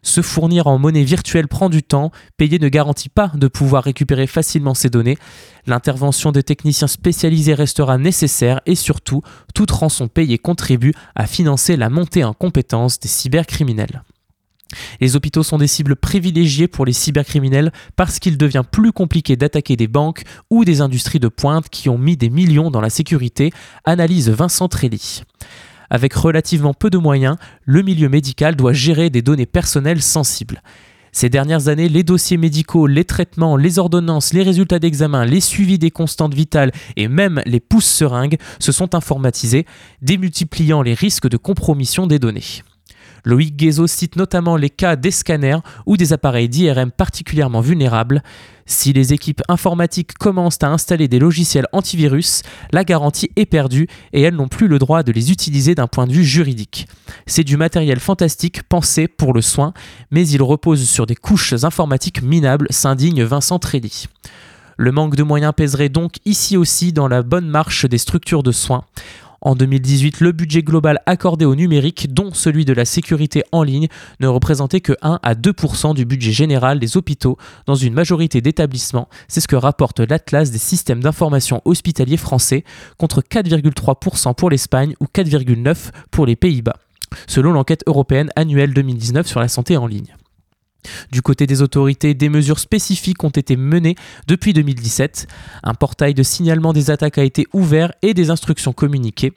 Se 0.03 0.21
fournir 0.21 0.67
en 0.67 0.81
monnaie 0.81 1.05
virtuelle 1.05 1.47
prend 1.47 1.69
du 1.69 1.85
temps, 1.85 2.11
payer 2.39 2.59
ne 2.59 2.69
garantit 2.69 3.09
pas 3.09 3.31
de 3.37 3.47
pouvoir 3.47 3.85
récupérer 3.85 4.27
facilement 4.27 4.75
ces 4.75 4.91
données. 4.91 5.19
L'intervention 5.69 6.33
des 6.33 6.43
techniciens 6.43 6.89
spécialisés 6.89 7.55
restera 7.55 7.99
nécessaire 7.99 8.61
et 8.67 8.75
surtout, 8.75 9.23
toute 9.55 9.71
rançon 9.71 10.09
payée 10.09 10.39
contribue 10.39 10.93
à 11.15 11.29
financer 11.29 11.77
la 11.77 11.89
montée 11.89 12.25
en 12.25 12.33
compétence 12.33 12.99
des 12.99 13.09
cybercriminels. 13.09 14.03
Les 15.01 15.17
hôpitaux 15.17 15.43
sont 15.43 15.59
des 15.59 15.67
cibles 15.67 15.97
privilégiées 15.97 16.69
pour 16.69 16.85
les 16.85 16.93
cybercriminels 16.93 17.73
parce 17.97 18.19
qu'il 18.19 18.37
devient 18.37 18.65
plus 18.71 18.93
compliqué 18.93 19.37
d'attaquer 19.37 19.77
des 19.77 19.89
banques 19.89 20.23
ou 20.51 20.65
des 20.65 20.81
industries 20.81 21.21
de 21.21 21.29
pointe 21.29 21.69
qui 21.69 21.89
ont 21.89 21.99
mis 21.99 22.17
des 22.17 22.31
millions 22.31 22.71
dans 22.71 22.81
la 22.81 22.91
sécurité, 22.91 23.53
analyse 23.85 24.29
Vincent 24.29 24.69
Trelli. 24.69 25.23
Avec 25.91 26.13
relativement 26.13 26.75
peu 26.75 26.91
de 26.91 26.99
moyens, 26.99 27.37
le 27.65 27.83
milieu 27.83 28.09
médical 28.09 28.57
doit 28.57 28.75
gérer 28.75 29.09
des 29.09 29.23
données 29.23 29.47
personnelles 29.47 30.03
sensibles. 30.03 30.63
Ces 31.13 31.31
dernières 31.31 31.69
années, 31.69 31.89
les 31.89 32.03
dossiers 32.03 32.37
médicaux, 32.37 32.87
les 32.87 33.05
traitements, 33.05 33.57
les 33.57 33.79
ordonnances, 33.79 34.35
les 34.35 34.43
résultats 34.43 34.79
d'examen, 34.79 35.25
les 35.25 35.41
suivis 35.41 35.79
des 35.79 35.91
constantes 35.91 36.35
vitales 36.35 36.71
et 36.97 37.09
même 37.09 37.43
les 37.47 37.61
pousses 37.61 37.87
seringues 37.87 38.37
se 38.59 38.73
sont 38.73 38.95
informatisés, 38.95 39.65
démultipliant 40.03 40.83
les 40.83 40.95
risques 40.95 41.29
de 41.29 41.39
compromission 41.39 42.07
des 42.07 42.19
données. 42.19 42.63
Loïc 43.29 43.57
Guézo 43.57 43.87
cite 43.87 44.17
notamment 44.17 44.57
les 44.57 44.71
cas 44.71 44.97
des 44.97 45.11
scanners 45.11 45.59
ou 45.85 45.99
des 45.99 46.15
appareils 46.15 46.49
d'IRM 46.49 46.91
particulièrement 46.91 47.61
vulnérables. 47.61 48.23
Si 48.65 48.95
les 48.95 49.13
équipes 49.13 49.43
informatiques 49.49 50.15
commencent 50.15 50.63
à 50.63 50.71
installer 50.71 51.09
des 51.09 51.19
logiciels 51.19 51.67
antivirus, 51.73 52.41
la 52.73 52.85
garantie 52.85 53.31
est 53.37 53.45
perdue 53.45 53.87
et 54.15 54.23
elles 54.23 54.35
n'ont 54.35 54.49
plus 54.49 54.67
le 54.67 54.79
droit 54.79 55.03
de 55.03 55.13
les 55.13 55.31
utiliser 55.31 55.75
d'un 55.75 55.89
point 55.89 56.07
de 56.07 56.13
vue 56.15 56.25
juridique. 56.25 56.89
C'est 57.27 57.45
du 57.45 57.59
matériel 57.59 58.01
fantastique 58.01 58.63
pensé 58.63 59.09
pour 59.09 59.35
le 59.35 59.43
soin, 59.43 59.75
mais 60.11 60.27
il 60.27 60.43
repose 60.43 60.89
sur 60.89 61.05
des 61.05 61.15
couches 61.15 61.53
informatiques 61.53 62.23
minables, 62.23 62.69
s'indigne 62.71 63.25
Vincent 63.25 63.59
Trelli. 63.59 64.07
Le 64.79 64.91
manque 64.91 65.17
de 65.17 65.23
moyens 65.23 65.53
pèserait 65.55 65.91
donc 65.91 66.15
ici 66.25 66.57
aussi 66.57 66.95
dans 66.95 67.09
la 67.09 67.23
bonne 67.23 67.49
marche 67.49 67.85
des 67.85 67.99
structures 67.99 68.43
de 68.43 68.53
soins. 68.53 68.85
En 69.41 69.55
2018, 69.55 70.21
le 70.21 70.33
budget 70.33 70.63
global 70.63 71.01
accordé 71.07 71.45
au 71.45 71.55
numérique, 71.55 72.13
dont 72.13 72.33
celui 72.35 72.65
de 72.65 72.73
la 72.73 72.85
sécurité 72.85 73.45
en 73.53 73.63
ligne, 73.63 73.89
ne 74.21 74.27
représentait 74.27 74.81
que 74.81 74.95
1 75.03 75.21
à 75.23 75.35
2% 75.35 75.95
du 75.95 76.05
budget 76.05 76.33
général 76.33 76.81
des 76.81 76.97
hôpitaux 76.97 77.39
dans 77.67 77.77
une 77.77 77.95
majorité 77.95 78.41
d'établissements. 78.41 79.09
C'est 79.29 79.41
ce 79.41 79.49
que 79.49 79.57
rapporte 79.57 80.01
l'Atlas 80.01 80.51
des 80.51 80.59
systèmes 80.59 81.03
d'information 81.03 81.63
hospitaliers 81.65 82.17
français, 82.17 82.65
contre 82.97 83.23
4,3% 83.23 84.35
pour 84.35 84.51
l'Espagne 84.51 84.95
ou 85.01 85.05
4,9% 85.05 85.91
pour 86.11 86.27
les 86.27 86.37
Pays-Bas, 86.37 86.77
selon 87.27 87.53
l'enquête 87.53 87.85
européenne 87.87 88.31
annuelle 88.35 88.75
2019 88.75 89.27
sur 89.27 89.41
la 89.41 89.49
santé 89.49 89.77
en 89.77 89.87
ligne. 89.87 90.15
Du 91.11 91.23
côté 91.23 91.47
des 91.47 91.63
autorités, 91.63 92.15
des 92.15 92.29
mesures 92.29 92.59
spécifiques 92.59 93.23
ont 93.25 93.31
été 93.31 93.57
menées 93.57 93.97
depuis 94.27 94.53
2017. 94.53 95.27
Un 95.63 95.75
portail 95.75 96.15
de 96.15 96.23
signalement 96.23 96.73
des 96.73 96.91
attaques 96.91 97.19
a 97.19 97.25
été 97.25 97.47
ouvert 97.53 97.93
et 98.03 98.15
des 98.15 98.31
instructions 98.31 98.73
communiquées. 98.73 99.33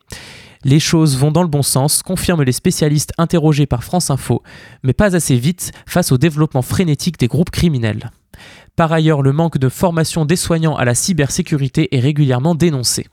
Les 0.63 0.79
choses 0.79 1.17
vont 1.17 1.31
dans 1.31 1.41
le 1.41 1.47
bon 1.47 1.63
sens, 1.63 2.03
confirment 2.03 2.43
les 2.43 2.51
spécialistes 2.51 3.13
interrogés 3.17 3.65
par 3.65 3.83
France 3.83 4.11
Info, 4.11 4.43
mais 4.83 4.93
pas 4.93 5.15
assez 5.15 5.35
vite 5.35 5.71
face 5.87 6.11
au 6.11 6.17
développement 6.17 6.61
frénétique 6.61 7.17
des 7.17 7.27
groupes 7.27 7.49
criminels. 7.49 8.11
Par 8.75 8.91
ailleurs, 8.91 9.21
le 9.21 9.33
manque 9.33 9.57
de 9.57 9.69
formation 9.69 10.25
des 10.25 10.35
soignants 10.35 10.75
à 10.75 10.85
la 10.85 10.95
cybersécurité 10.95 11.95
est 11.95 11.99
régulièrement 11.99 12.55
dénoncé. 12.55 13.07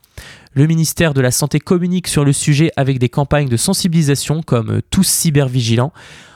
Le 0.53 0.65
ministère 0.65 1.13
de 1.13 1.21
la 1.21 1.29
Santé 1.29 1.59
communique 1.59 2.07
sur 2.07 2.25
le 2.25 2.33
sujet 2.33 2.71
avec 2.75 2.97
des 2.97 3.09
campagnes 3.09 3.49
de 3.49 3.57
sensibilisation 3.57 4.41
comme 4.41 4.81
Tous 4.89 5.07
cybervigilants. 5.07 5.93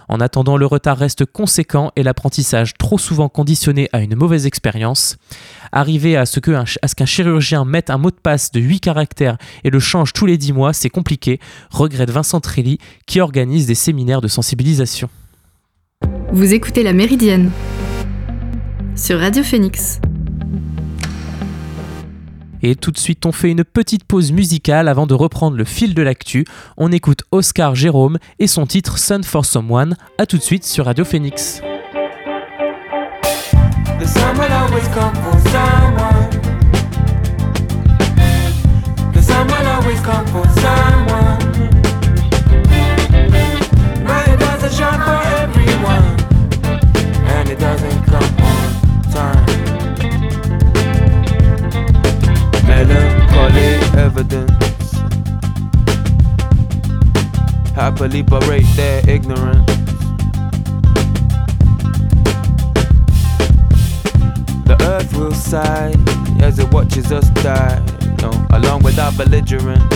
En 0.07 0.19
attendant, 0.19 0.55
le 0.55 0.67
retard 0.67 0.97
reste 0.97 1.25
conséquent 1.25 1.91
et 1.95 2.03
l'apprentissage 2.03 2.73
trop 2.77 2.99
souvent 2.99 3.27
conditionné 3.27 3.89
à 3.91 4.01
une 4.01 4.15
mauvaise 4.15 4.45
expérience. 4.45 5.17
Arriver 5.71 6.15
à 6.15 6.27
ce 6.27 6.39
qu'un 6.39 7.05
chirurgien 7.05 7.65
mette 7.65 7.89
un 7.89 7.97
mot 7.97 8.11
de 8.11 8.15
passe 8.21 8.51
de 8.51 8.59
8 8.59 8.81
caractères 8.81 9.37
et 9.63 9.71
le 9.71 9.79
change 9.79 10.13
tous 10.13 10.27
les 10.27 10.37
10 10.37 10.53
mois, 10.53 10.73
c'est 10.73 10.89
compliqué, 10.89 11.39
regrette 11.71 12.11
Vincent 12.11 12.39
Trelli 12.39 12.77
qui 13.07 13.19
organise 13.19 13.65
des 13.65 13.75
séminaires 13.75 14.21
de 14.21 14.27
sensibilisation. 14.27 15.09
Vous 16.31 16.53
écoutez 16.53 16.83
La 16.83 16.93
Méridienne 16.93 17.49
sur 18.95 19.19
Radio 19.19 19.41
Phoenix. 19.41 19.99
Et 22.63 22.75
tout 22.75 22.91
de 22.91 22.97
suite, 22.97 23.25
on 23.25 23.33
fait 23.33 23.51
une 23.51 23.65
petite 23.65 24.05
pause 24.05 24.31
musicale 24.31 24.87
avant 24.87 25.05
de 25.05 25.13
reprendre 25.13 25.57
le 25.57 25.65
fil 25.65 25.93
de 25.93 26.01
l'actu. 26.01 26.45
On 26.77 26.93
écoute 26.93 27.23
Oscar 27.31 27.75
Jérôme 27.75 28.17
et 28.39 28.47
son 28.47 28.65
titre 28.65 28.97
Sun 28.97 29.23
for 29.23 29.45
Someone. 29.45 29.97
A 30.17 30.25
tout 30.25 30.37
de 30.37 30.41
suite 30.41 30.63
sur 30.63 30.85
Radio 30.85 31.03
Phoenix. 31.03 31.61
Happily 58.03 58.21
berate 58.21 58.65
their 58.75 59.09
ignorance. 59.09 59.65
The 64.65 64.75
earth 64.81 65.15
will 65.15 65.31
sigh 65.31 65.93
as 66.41 66.59
it 66.59 66.69
watches 66.73 67.13
us 67.13 67.29
die, 67.41 67.81
no, 68.21 68.29
along 68.49 68.83
with 68.83 68.99
our 68.99 69.13
belligerents. 69.13 69.95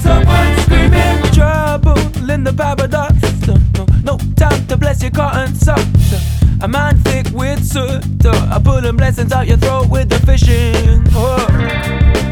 Someone 0.00 0.56
screaming 0.60 1.22
trouble 1.34 1.98
in 2.30 2.44
the 2.44 2.54
paradox. 2.56 3.16
No, 3.46 3.84
no 4.02 4.18
time 4.34 4.66
to 4.68 4.78
bless 4.78 5.02
your 5.02 5.10
cotton 5.10 5.54
socks. 5.54 6.14
A 6.62 6.68
man 6.68 6.96
thick 7.00 7.26
with 7.34 7.62
soot. 7.62 8.02
I 8.24 8.58
pull 8.64 8.80
them 8.80 8.96
blessings 8.96 9.30
out 9.30 9.46
your 9.46 9.58
throat 9.58 9.90
with 9.90 10.08
the 10.08 10.18
fishing 10.20 11.04
hook. 11.10 12.25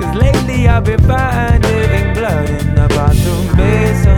Cause 0.00 0.14
lately 0.16 0.68
I've 0.68 0.84
been 0.84 1.00
finding 1.00 2.14
blood 2.14 2.50
in 2.50 2.74
the 2.74 2.86
bathroom 2.88 3.56
basin. 3.56 4.16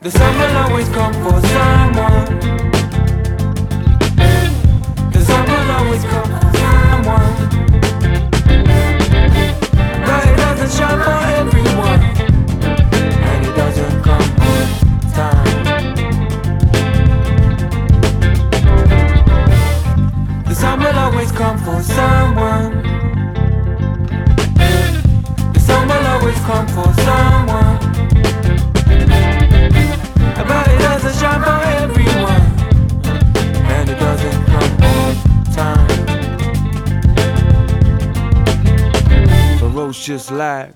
The 0.00 0.10
sun 0.10 0.38
will 0.38 0.56
always 0.58 0.88
come 0.90 1.14
for 1.24 1.40
someone. 1.48 2.73
Like 40.44 40.74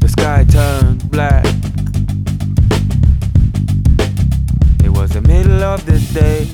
the 0.00 0.08
sky 0.08 0.46
turned 0.48 1.10
black. 1.10 1.44
It 4.82 4.88
was 4.88 5.10
the 5.10 5.20
middle 5.20 5.62
of 5.62 5.84
the 5.84 5.98
day. 6.14 6.48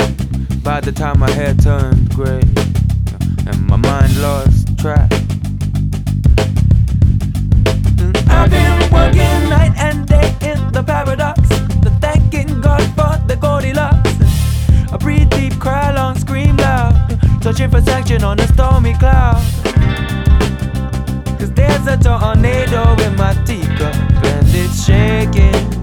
By 0.64 0.81
the 0.81 0.91
time 0.91 1.21
my 1.21 1.31
hair 1.31 1.55
turned 1.55 1.92
Searching 17.62 17.81
for 17.81 17.90
section 17.90 18.25
on 18.25 18.40
a 18.40 18.47
stormy 18.49 18.92
cloud. 18.95 19.40
Cause 21.38 21.52
there's 21.52 21.87
a 21.87 21.97
tornado 21.97 23.00
in 23.04 23.14
my 23.14 23.35
teacup 23.45 23.95
and 24.25 24.49
it's 24.49 24.85
shaking. 24.85 25.82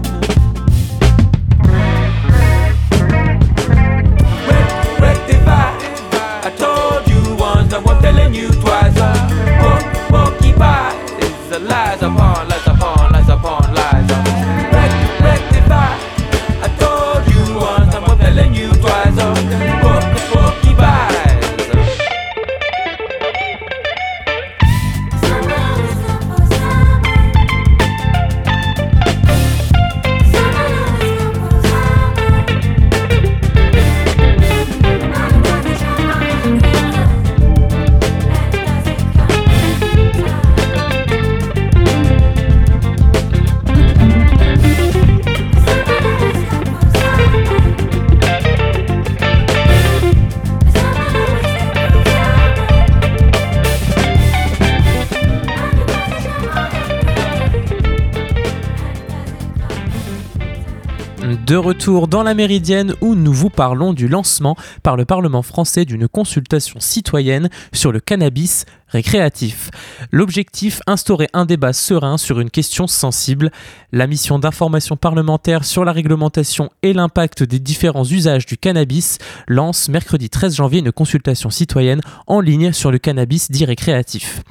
De 61.50 61.56
retour 61.56 62.06
dans 62.06 62.22
la 62.22 62.32
Méridienne 62.32 62.94
où 63.00 63.16
nous 63.16 63.32
vous 63.32 63.50
parlons 63.50 63.92
du 63.92 64.06
lancement 64.06 64.54
par 64.84 64.96
le 64.96 65.04
Parlement 65.04 65.42
français 65.42 65.84
d'une 65.84 66.06
consultation 66.06 66.78
citoyenne 66.78 67.50
sur 67.72 67.90
le 67.90 67.98
cannabis 67.98 68.66
récréatif. 68.86 69.72
L'objectif, 70.12 70.80
instaurer 70.86 71.26
un 71.32 71.46
débat 71.46 71.72
serein 71.72 72.18
sur 72.18 72.38
une 72.38 72.50
question 72.50 72.86
sensible. 72.86 73.50
La 73.90 74.06
mission 74.06 74.38
d'information 74.38 74.96
parlementaire 74.96 75.64
sur 75.64 75.84
la 75.84 75.90
réglementation 75.90 76.70
et 76.82 76.92
l'impact 76.92 77.42
des 77.42 77.58
différents 77.58 78.04
usages 78.04 78.46
du 78.46 78.56
cannabis 78.56 79.18
lance 79.48 79.88
mercredi 79.88 80.30
13 80.30 80.54
janvier 80.54 80.78
une 80.78 80.92
consultation 80.92 81.50
citoyenne 81.50 82.00
en 82.28 82.38
ligne 82.38 82.72
sur 82.72 82.92
le 82.92 82.98
cannabis 82.98 83.50
dit 83.50 83.64
récréatif. 83.64 84.44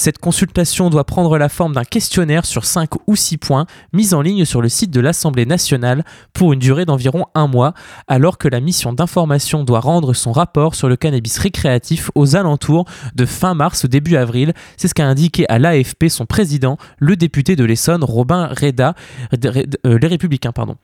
Cette 0.00 0.16
consultation 0.16 0.88
doit 0.88 1.04
prendre 1.04 1.36
la 1.36 1.50
forme 1.50 1.74
d'un 1.74 1.84
questionnaire 1.84 2.46
sur 2.46 2.64
5 2.64 2.88
ou 3.06 3.16
6 3.16 3.36
points 3.36 3.66
mis 3.92 4.14
en 4.14 4.22
ligne 4.22 4.46
sur 4.46 4.62
le 4.62 4.70
site 4.70 4.90
de 4.90 4.98
l'Assemblée 4.98 5.44
nationale 5.44 6.04
pour 6.32 6.54
une 6.54 6.58
durée 6.58 6.86
d'environ 6.86 7.26
un 7.34 7.46
mois, 7.46 7.74
alors 8.08 8.38
que 8.38 8.48
la 8.48 8.60
mission 8.60 8.94
d'information 8.94 9.62
doit 9.62 9.80
rendre 9.80 10.14
son 10.14 10.32
rapport 10.32 10.74
sur 10.74 10.88
le 10.88 10.96
cannabis 10.96 11.36
récréatif 11.36 12.10
aux 12.14 12.34
alentours 12.34 12.86
de 13.14 13.26
fin 13.26 13.52
mars 13.52 13.84
début 13.84 14.16
avril. 14.16 14.54
C'est 14.78 14.88
ce 14.88 14.94
qu'a 14.94 15.04
indiqué 15.04 15.44
à 15.50 15.58
l'AFP 15.58 16.08
son 16.08 16.24
président, 16.24 16.78
le 16.98 17.14
député 17.14 17.54
de 17.54 17.64
l'Essonne, 17.64 18.02
Robin 18.02 18.46
Reda, 18.58 18.94
euh, 19.34 19.98
les 19.98 20.08
Républicains. 20.08 20.52
Pardon. 20.52 20.76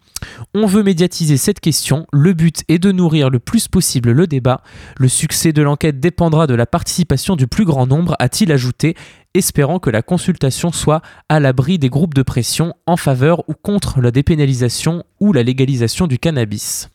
On 0.53 0.67
veut 0.67 0.83
médiatiser 0.83 1.39
cette 1.39 1.61
question. 1.61 2.07
Le 2.13 2.35
but 2.35 2.65
est 2.69 2.79
de 2.79 2.93
nourrir 2.93 3.31
le 3.31 3.39
plus 3.39 3.67
possible 3.67 4.11
le 4.11 4.27
débat. 4.27 4.61
Le 4.99 5.09
succès 5.09 5.55
de 5.55 5.63
l'enquête 5.63 6.01
dépendra 6.01 6.47
de 6.47 6.55
la 6.55 6.67
participation 6.67 7.35
du 7.35 7.47
plus 7.47 7.65
grand 7.65 7.87
nombre, 7.87 8.15
a-t-il 8.19 8.53
ajouté, 8.53 8.95
espérant 9.39 9.79
que 9.79 9.91
la 9.91 10.03
consultation 10.03 10.73
soit 10.73 11.03
à 11.29 11.41
l'abri 11.41 11.79
des 11.79 11.89
groupes 11.89 12.15
de 12.15 12.23
pression 12.23 12.75
en 12.87 12.97
faveur 12.97 13.49
ou 13.49 13.55
contre 13.55 14.01
la 14.01 14.11
dépénalisation 14.11 15.05
ou 15.21 15.33
la 15.33 15.43
légalisation 15.43 16.07
du 16.07 16.19
cannabis. 16.19 16.91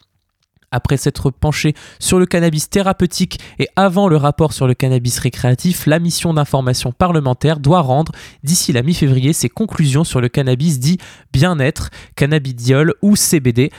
Après 0.71 0.95
s'être 0.95 1.31
penché 1.31 1.73
sur 1.99 2.17
le 2.17 2.25
cannabis 2.25 2.69
thérapeutique 2.69 3.39
et 3.59 3.67
avant 3.75 4.07
le 4.07 4.15
rapport 4.15 4.53
sur 4.53 4.67
le 4.67 4.73
cannabis 4.73 5.19
récréatif, 5.19 5.85
la 5.85 5.99
mission 5.99 6.33
d'information 6.33 6.93
parlementaire 6.93 7.59
doit 7.59 7.81
rendre 7.81 8.13
d'ici 8.43 8.71
la 8.71 8.81
mi-février 8.81 9.33
ses 9.33 9.49
conclusions 9.49 10.05
sur 10.05 10.21
le 10.21 10.29
cannabis 10.29 10.79
dit 10.79 10.97
bien-être, 11.33 11.89
cannabidiol 12.15 12.93
ou 13.01 13.17
CBD. 13.17 13.69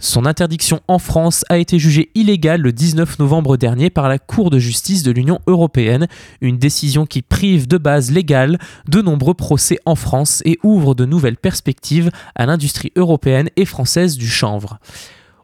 Son 0.00 0.26
interdiction 0.26 0.80
en 0.86 1.00
France 1.00 1.44
a 1.48 1.58
été 1.58 1.80
jugée 1.80 2.10
illégale 2.14 2.60
le 2.60 2.72
19 2.72 3.18
novembre 3.18 3.56
dernier 3.56 3.90
par 3.90 4.08
la 4.08 4.20
Cour 4.20 4.48
de 4.50 4.60
justice 4.60 5.02
de 5.02 5.10
l'Union 5.10 5.40
européenne, 5.48 6.06
une 6.40 6.56
décision 6.56 7.04
qui 7.04 7.20
prive 7.20 7.66
de 7.66 7.78
base 7.78 8.12
légale 8.12 8.58
de 8.86 9.02
nombreux 9.02 9.34
procès 9.34 9.80
en 9.86 9.96
France 9.96 10.40
et 10.44 10.60
ouvre 10.62 10.94
de 10.94 11.04
nouvelles 11.04 11.36
perspectives 11.36 12.12
à 12.36 12.46
l'industrie 12.46 12.92
européenne 12.94 13.50
et 13.56 13.64
française 13.64 14.16
du 14.16 14.28
chanvre. 14.28 14.78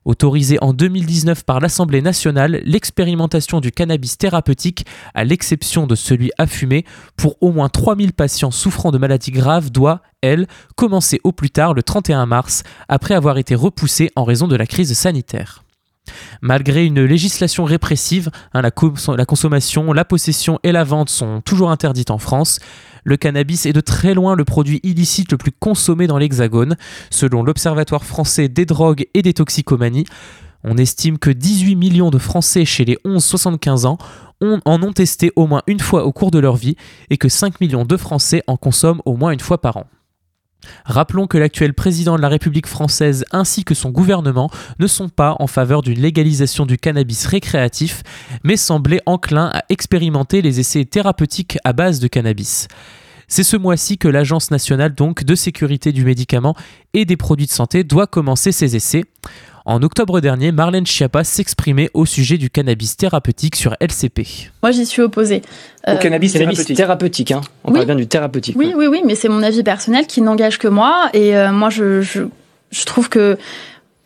Autorisée 0.05 0.59
en 0.61 0.75
2019 0.75 1.45
par 1.45 1.61
l'Assemblée 1.61 2.03
nationale, 2.03 2.61
l'expérimentation 2.65 3.61
du 3.61 3.73
cannabis 3.73 4.19
thérapeutique, 4.19 4.85
à 5.15 5.25
l'exception 5.25 5.87
de 5.87 5.95
celui 5.95 6.31
à 6.37 6.47
fumer, 6.47 6.85
pour 7.17 7.37
au 7.41 7.53
moins 7.53 7.71
3000 7.71 8.13
patients 8.13 8.51
souffrant 8.51 8.91
de 8.91 8.99
maladies 8.99 9.31
graves 9.31 9.71
doit, 9.71 10.03
elle, 10.21 10.47
commencer 10.77 11.21
au 11.25 11.33
plus 11.33 11.51
tard 11.51 11.73
le 11.73 11.83
31 11.83 12.27
mars, 12.27 12.65
après 12.89 13.15
avoir 13.15 13.39
été 13.39 13.55
repoussée 13.55 14.11
en 14.15 14.25
raison 14.25 14.47
de 14.47 14.57
la 14.57 14.67
crise 14.67 14.93
sanitaire. 14.93 15.64
Malgré 16.43 16.85
une 16.85 17.03
législation 17.03 17.65
répressive, 17.65 18.31
hein, 18.53 18.63
la, 18.63 18.71
consommation, 18.71 19.93
la 19.93 20.05
possession 20.05 20.59
et 20.63 20.73
la 20.73 20.85
vente 20.85 21.09
sont 21.09 21.41
toujours 21.41 21.71
interdites 21.71 22.11
en 22.11 22.19
France. 22.19 22.61
Le 23.05 23.17
cannabis 23.17 23.67
est 23.67 23.73
de 23.73 23.81
très 23.81 24.15
loin 24.15 24.35
le 24.35 24.45
produit 24.45 24.81
illicite 24.83 25.33
le 25.33 25.39
plus 25.39 25.53
consommé 25.53 26.07
dans 26.07 26.19
l'Hexagone, 26.19 26.77
selon 27.11 27.43
l'Observatoire 27.43 28.05
français 28.05 28.49
des 28.49 28.67
drogues 28.67 29.07
et 29.15 29.23
des 29.23 29.35
toxicomanies. 29.35 30.07
On 30.65 30.79
estime 30.79 31.19
que 31.19 31.31
18 31.31 31.77
millions 31.77 32.11
de 32.11 32.19
Français 32.19 32.65
chez 32.65 32.87
les 32.87 32.97
11-75 33.05 33.87
ans 33.87 33.99
en 34.41 34.83
ont 34.83 34.93
testé 34.93 35.31
au 35.37 35.47
moins 35.47 35.63
une 35.67 35.81
fois 35.81 36.05
au 36.05 36.13
cours 36.13 36.31
de 36.31 36.39
leur 36.39 36.57
vie 36.57 36.77
et 37.11 37.19
que 37.19 37.29
5 37.29 37.61
millions 37.61 37.85
de 37.85 37.97
Français 37.97 38.43
en 38.47 38.57
consomment 38.57 39.03
au 39.05 39.17
moins 39.17 39.31
une 39.31 39.41
fois 39.41 39.61
par 39.61 39.77
an. 39.77 39.87
Rappelons 40.85 41.27
que 41.27 41.39
l'actuel 41.39 41.75
président 41.75 42.17
de 42.17 42.23
la 42.23 42.29
République 42.29 42.67
française 42.67 43.25
ainsi 43.33 43.65
que 43.65 43.75
son 43.75 43.91
gouvernement 43.91 44.51
ne 44.79 44.87
sont 44.87 45.09
pas 45.09 45.37
en 45.41 45.47
faveur 45.47 45.83
d'une 45.83 46.01
légalisation 46.01 46.67
du 46.67 46.77
cannabis 46.77 47.27
récréatif, 47.27 48.03
mais 48.43 48.57
semblaient 48.57 49.03
enclins 49.07 49.51
à 49.53 49.63
expérimenter 49.69 50.43
les 50.43 50.61
essais 50.61 50.85
thérapeutiques 50.85 51.59
à 51.65 51.73
base 51.73 52.01
de 52.01 52.09
cannabis. 52.09 52.69
C'est 53.29 53.43
ce 53.43 53.57
mois-ci 53.57 53.99
que 53.99 54.09
l'Agence 54.09 54.51
nationale 54.51 54.95
de 54.95 55.35
sécurité 55.35 55.93
du 55.93 56.05
médicament 56.05 56.55
et 56.93 57.05
des 57.05 57.17
produits 57.17 57.47
de 57.47 57.51
santé 57.51 57.85
doit 57.85 58.07
commencer 58.07 58.53
ses 58.53 58.77
essais. 58.77 59.05
En 59.67 59.83
octobre 59.83 60.21
dernier, 60.21 60.53
Marlène 60.53 60.85
Schiappa 60.87 61.25
s'exprimait 61.25 61.89
au 61.95 62.05
sujet 62.05 62.37
du 62.37 62.51
cannabis 62.51 62.99
thérapeutique 62.99 63.57
sur 63.57 63.75
LCP. 63.81 64.51
Moi, 64.63 64.73
j'y 64.73 64.85
suis 64.85 65.01
opposée. 65.01 65.41
Au 65.87 65.93
euh, 65.93 65.97
cannabis 65.97 66.35
thérapeutique. 66.35 67.31
hein. 67.33 67.41
On 67.65 67.73
parle 67.73 67.87
bien 67.87 67.95
du 67.95 68.07
thérapeutique. 68.07 68.57
Oui, 68.59 68.75
oui, 68.77 68.87
oui, 68.89 69.03
mais 69.07 69.15
c'est 69.15 69.31
mon 69.31 69.43
avis 69.43 69.63
personnel 69.63 70.07
qui 70.07 70.21
n'engage 70.21 70.59
que 70.59 70.69
moi. 70.69 71.09
Et 71.15 71.35
euh, 71.35 71.51
moi, 71.51 71.71
je, 71.71 72.03
je, 72.03 72.25
je 72.73 72.85
trouve 72.85 73.09
que 73.09 73.39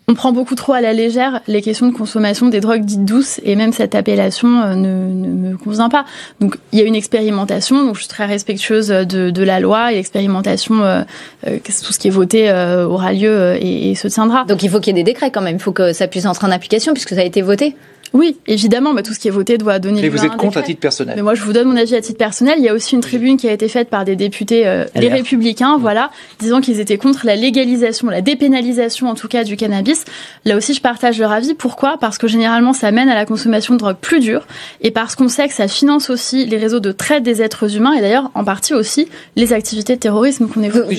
on 0.08 0.14
prend 0.14 0.32
beaucoup 0.32 0.54
trop 0.54 0.72
à 0.72 0.80
la 0.80 0.94
légère 0.94 1.40
les 1.46 1.60
questions 1.60 1.86
de 1.86 1.94
consommation 1.94 2.48
des 2.48 2.60
drogues 2.60 2.84
dites 2.84 3.04
douces 3.04 3.40
et 3.44 3.56
même 3.56 3.72
cette 3.72 3.94
appellation 3.94 4.62
euh, 4.62 4.74
ne, 4.74 5.50
me 5.50 5.56
convient 5.56 5.90
pas. 5.90 6.06
Donc 6.40 6.56
il 6.72 6.78
y 6.78 6.82
a 6.82 6.86
une 6.86 6.94
expérimentation, 6.94 7.84
donc 7.84 7.94
je 7.96 8.00
suis 8.00 8.08
très 8.08 8.24
respectueuse 8.24 8.88
de, 8.88 9.42
la 9.42 9.60
loi 9.60 9.92
et 9.92 9.96
l'expérimentation, 9.96 10.82
euh, 10.82 11.02
euh 11.46 11.58
tout 11.58 11.92
ce 11.92 11.98
qui 11.98 12.08
est 12.08 12.10
voté 12.10 12.50
aura 12.50 13.12
lieu 13.12 13.56
et, 13.60 13.90
et, 13.90 13.94
se 13.94 14.08
tiendra. 14.08 14.44
Donc 14.44 14.62
il 14.62 14.70
faut 14.70 14.80
qu'il 14.80 14.96
y 14.96 14.98
ait 14.98 15.02
des 15.02 15.12
décrets 15.12 15.30
quand 15.30 15.42
même, 15.42 15.56
il 15.56 15.62
faut 15.62 15.72
que 15.72 15.92
ça 15.92 16.08
puisse 16.08 16.24
entrer 16.24 16.46
en 16.46 16.50
application 16.50 16.94
puisque 16.94 17.10
ça 17.10 17.20
a 17.20 17.24
été 17.24 17.42
voté. 17.42 17.76
Oui, 18.12 18.36
évidemment, 18.46 18.94
bah, 18.94 19.02
tout 19.02 19.12
ce 19.12 19.18
qui 19.18 19.28
est 19.28 19.32
voté 19.32 19.58
doit 19.58 19.78
donner. 19.78 20.02
Mais 20.02 20.08
vous 20.08 20.24
êtes 20.24 20.36
contre 20.36 20.58
à 20.58 20.62
titre 20.62 20.80
personnel. 20.80 21.14
Mais 21.16 21.22
moi, 21.22 21.34
je 21.34 21.42
vous 21.42 21.52
donne 21.52 21.68
mon 21.68 21.76
avis 21.76 21.94
à 21.94 22.00
titre 22.00 22.18
personnel. 22.18 22.56
Il 22.58 22.64
y 22.64 22.68
a 22.68 22.74
aussi 22.74 22.94
une 22.94 23.00
tribune 23.00 23.36
qui 23.36 23.48
a 23.48 23.52
été 23.52 23.68
faite 23.68 23.88
par 23.88 24.04
des 24.04 24.16
députés, 24.16 24.66
euh, 24.66 24.84
les 24.94 25.08
Républicains, 25.08 25.76
mmh. 25.76 25.80
voilà, 25.80 26.10
disant 26.38 26.60
qu'ils 26.60 26.80
étaient 26.80 26.98
contre 26.98 27.26
la 27.26 27.36
légalisation, 27.36 28.08
la 28.08 28.22
dépénalisation 28.22 29.08
en 29.08 29.14
tout 29.14 29.28
cas 29.28 29.44
du 29.44 29.56
cannabis. 29.56 30.04
Là 30.44 30.56
aussi, 30.56 30.74
je 30.74 30.80
partage 30.80 31.18
leur 31.18 31.32
avis. 31.32 31.54
Pourquoi? 31.54 31.98
Parce 31.98 32.18
que 32.18 32.28
généralement, 32.28 32.72
ça 32.72 32.90
mène 32.90 33.08
à 33.08 33.14
la 33.14 33.26
consommation 33.26 33.74
de 33.74 33.78
drogue 33.78 33.96
plus 34.00 34.20
dure, 34.20 34.46
et 34.80 34.90
parce 34.90 35.14
qu'on 35.14 35.28
sait 35.28 35.48
que 35.48 35.54
ça 35.54 35.68
finance 35.68 36.10
aussi 36.10 36.46
les 36.46 36.56
réseaux 36.56 36.80
de 36.80 36.92
traite 36.92 37.22
des 37.22 37.42
êtres 37.42 37.76
humains, 37.76 37.94
et 37.94 38.00
d'ailleurs, 38.00 38.30
en 38.34 38.44
partie 38.44 38.74
aussi, 38.74 39.08
les 39.36 39.52
activités 39.52 39.96
de 39.96 40.00
terrorisme 40.00 40.48
qu'on 40.48 40.62
évoque. 40.62 40.94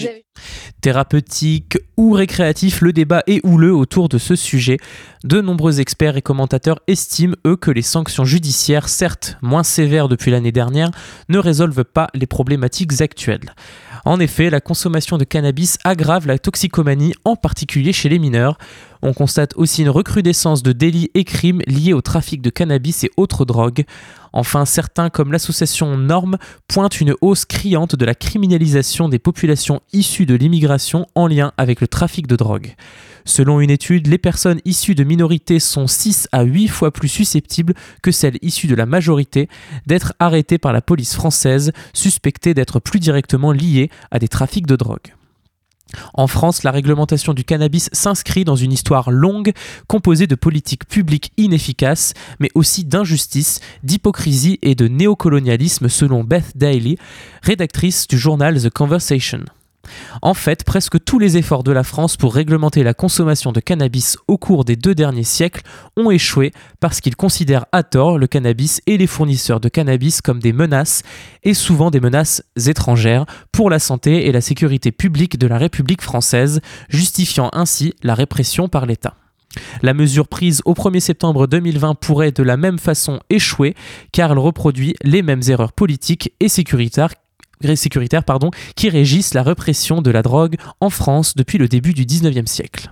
Thérapeutique 0.82 1.78
ou 1.97 2.12
récréatif, 2.12 2.82
le 2.82 2.93
débat 2.93 3.23
est 3.28 3.45
houleux 3.45 3.73
autour 3.73 4.10
de 4.10 4.17
ce 4.17 4.36
sujet. 4.36 4.78
De 5.23 5.41
nombreux 5.41 5.80
experts 5.80 6.17
et 6.17 6.21
commentateurs 6.21 6.80
estiment, 6.88 7.36
eux, 7.45 7.56
que 7.56 7.71
les 7.71 7.82
sanctions 7.82 8.25
judiciaires, 8.25 8.89
certes 8.89 9.38
moins 9.41 9.63
sévères 9.63 10.08
depuis 10.08 10.32
l'année 10.32 10.52
dernière, 10.52 10.91
ne 11.28 11.38
résolvent 11.38 11.84
pas 11.84 12.08
les 12.13 12.28
problématiques 12.28 13.02
actuelles. 13.02 13.54
En 14.06 14.19
effet, 14.19 14.49
la 14.49 14.62
consommation 14.62 15.17
de 15.17 15.23
cannabis 15.23 15.78
aggrave 15.84 16.28
la 16.28 16.39
toxicomanie, 16.39 17.13
en 17.25 17.36
particulier 17.36 17.93
chez 17.93 18.10
les 18.10 18.19
mineurs. 18.19 18.58
On 19.01 19.13
constate 19.13 19.55
aussi 19.55 19.81
une 19.81 19.89
recrudescence 19.89 20.62
de 20.62 20.73
délits 20.73 21.09
et 21.13 21.23
crimes 21.23 21.62
liés 21.67 21.93
au 21.93 22.01
trafic 22.01 22.41
de 22.41 22.49
cannabis 22.49 23.05
et 23.05 23.12
autres 23.15 23.45
drogues. 23.45 23.85
Enfin, 24.33 24.65
certains, 24.65 25.09
comme 25.09 25.31
l'association 25.31 25.97
Norme, 25.97 26.38
pointent 26.67 26.99
une 26.99 27.15
hausse 27.21 27.45
criante 27.45 27.95
de 27.95 28.05
la 28.05 28.13
criminalisation 28.13 29.07
des 29.09 29.19
populations 29.19 29.81
issues 29.93 30.25
de 30.25 30.35
l'immigration 30.35 31.07
en 31.15 31.27
lien 31.27 31.53
avec 31.57 31.81
le 31.81 31.88
trafic 31.88 32.27
de 32.27 32.35
drogue. 32.35 32.75
Selon 33.25 33.62
une 33.62 33.69
étude, 33.69 34.07
les 34.07 34.17
personnes 34.17 34.59
issues 34.65 34.95
de 34.95 35.03
minorités 35.03 35.59
sont 35.59 35.88
6 35.88 36.27
à 36.31 36.43
8 36.43 36.67
fois 36.67 36.91
plus 36.91 37.07
susceptibles 37.07 37.73
que 38.01 38.12
celles 38.12 38.38
issues 38.41 38.67
de 38.67 38.75
la 38.75 38.85
majorité 38.85 39.49
d'être 39.88 40.13
arrêtées 40.19 40.57
par 40.57 40.73
la 40.73 40.81
police 40.81 41.15
française, 41.15 41.71
suspectées 41.93 42.53
d'être 42.53 42.79
plus 42.79 42.99
directement 42.99 43.51
liées 43.51 43.89
à 44.12 44.19
des 44.19 44.27
trafics 44.27 44.67
de 44.67 44.75
drogue. 44.75 45.13
En 46.13 46.28
France, 46.28 46.63
la 46.63 46.71
réglementation 46.71 47.34
du 47.34 47.43
cannabis 47.43 47.89
s'inscrit 47.93 48.45
dans 48.45 48.56
une 48.56 48.71
histoire 48.71 49.12
longue 49.12 49.54
composée 49.88 50.28
de 50.28 50.36
politiques 50.36 50.88
publiques 50.88 51.32
inefficaces, 51.38 52.13
mais 52.39 52.49
aussi 52.56 52.86
d'injustice, 52.86 53.60
d'hypocrisie 53.84 54.60
et 54.62 54.75
de 54.75 54.88
néocolonialisme 54.88 55.89
selon 55.89 56.23
Beth 56.23 56.56
Daly, 56.56 56.97
rédactrice 57.41 58.08
du 58.08 58.17
journal 58.17 58.62
The 58.62 58.69
Conversation. 58.69 59.45
En 60.21 60.33
fait, 60.33 60.63
presque 60.63 61.03
tous 61.03 61.19
les 61.19 61.37
efforts 61.37 61.63
de 61.63 61.71
la 61.71 61.83
France 61.83 62.17
pour 62.17 62.33
réglementer 62.33 62.83
la 62.83 62.93
consommation 62.93 63.51
de 63.51 63.59
cannabis 63.59 64.17
au 64.27 64.37
cours 64.37 64.65
des 64.65 64.75
deux 64.75 64.95
derniers 64.95 65.23
siècles 65.23 65.61
ont 65.97 66.11
échoué 66.11 66.51
parce 66.79 67.01
qu'ils 67.01 67.15
considèrent 67.15 67.65
à 67.71 67.83
tort 67.83 68.17
le 68.17 68.27
cannabis 68.27 68.81
et 68.87 68.97
les 68.97 69.07
fournisseurs 69.07 69.59
de 69.59 69.69
cannabis 69.69 70.21
comme 70.21 70.39
des 70.39 70.53
menaces, 70.53 71.03
et 71.43 71.53
souvent 71.53 71.91
des 71.91 71.99
menaces 71.99 72.43
étrangères, 72.67 73.25
pour 73.51 73.69
la 73.69 73.79
santé 73.79 74.27
et 74.27 74.31
la 74.31 74.41
sécurité 74.41 74.91
publique 74.91 75.37
de 75.37 75.47
la 75.47 75.57
République 75.57 76.01
française, 76.01 76.61
justifiant 76.89 77.49
ainsi 77.53 77.93
la 78.03 78.15
répression 78.15 78.67
par 78.67 78.85
l'État. 78.85 79.15
La 79.81 79.93
mesure 79.93 80.27
prise 80.27 80.61
au 80.65 80.73
1er 80.73 80.99
septembre 80.99 81.47
2020 81.47 81.95
pourrait 81.95 82.31
de 82.31 82.43
la 82.43 82.57
même 82.57 82.77
façon 82.77 83.19
échouer 83.29 83.75
car 84.11 84.31
elle 84.31 84.37
reproduit 84.37 84.95
les 85.03 85.23
mêmes 85.23 85.41
erreurs 85.47 85.73
politiques 85.73 86.33
et 86.39 86.49
sécuritaires 86.49 87.13
sécuritaires 87.75 88.23
pardon, 88.23 88.51
qui 88.75 88.89
régissent 88.89 89.33
la 89.33 89.43
répression 89.43 90.01
de 90.01 90.11
la 90.11 90.21
drogue 90.21 90.55
en 90.79 90.89
France 90.89 91.35
depuis 91.35 91.57
le 91.57 91.67
début 91.67 91.93
du 91.93 92.05
19e 92.05 92.47
siècle. 92.47 92.89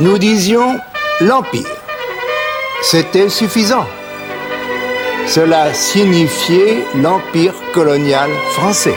nous 0.00 0.18
disions 0.18 0.78
l'Empire. 1.20 1.66
C'était 2.82 3.28
suffisant. 3.28 3.86
Cela 5.26 5.72
signifiait 5.74 6.84
l'Empire 6.94 7.54
colonial 7.72 8.30
français. 8.52 8.94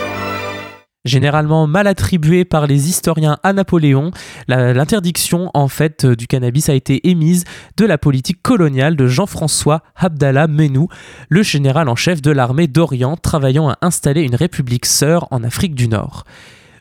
Généralement 1.05 1.65
mal 1.65 1.87
attribué 1.87 2.43
par 2.43 2.67
les 2.67 2.89
historiens 2.89 3.37
à 3.43 3.53
Napoléon, 3.53 4.11
l'interdiction 4.49 5.49
en 5.53 5.69
fait 5.69 6.05
du 6.05 6.27
cannabis 6.27 6.67
a 6.67 6.73
été 6.73 7.07
émise 7.07 7.45
de 7.77 7.85
la 7.85 7.97
politique 7.97 8.41
coloniale 8.41 8.97
de 8.97 9.07
Jean-François 9.07 9.81
Abdallah 9.95 10.47
Menou, 10.47 10.89
le 11.29 11.41
général 11.41 11.87
en 11.87 11.95
chef 11.95 12.21
de 12.21 12.31
l'armée 12.31 12.67
d'Orient 12.67 13.15
travaillant 13.15 13.69
à 13.69 13.77
installer 13.81 14.23
une 14.23 14.35
république 14.35 14.85
sœur 14.85 15.29
en 15.31 15.41
Afrique 15.45 15.73
du 15.73 15.87
Nord. 15.87 16.25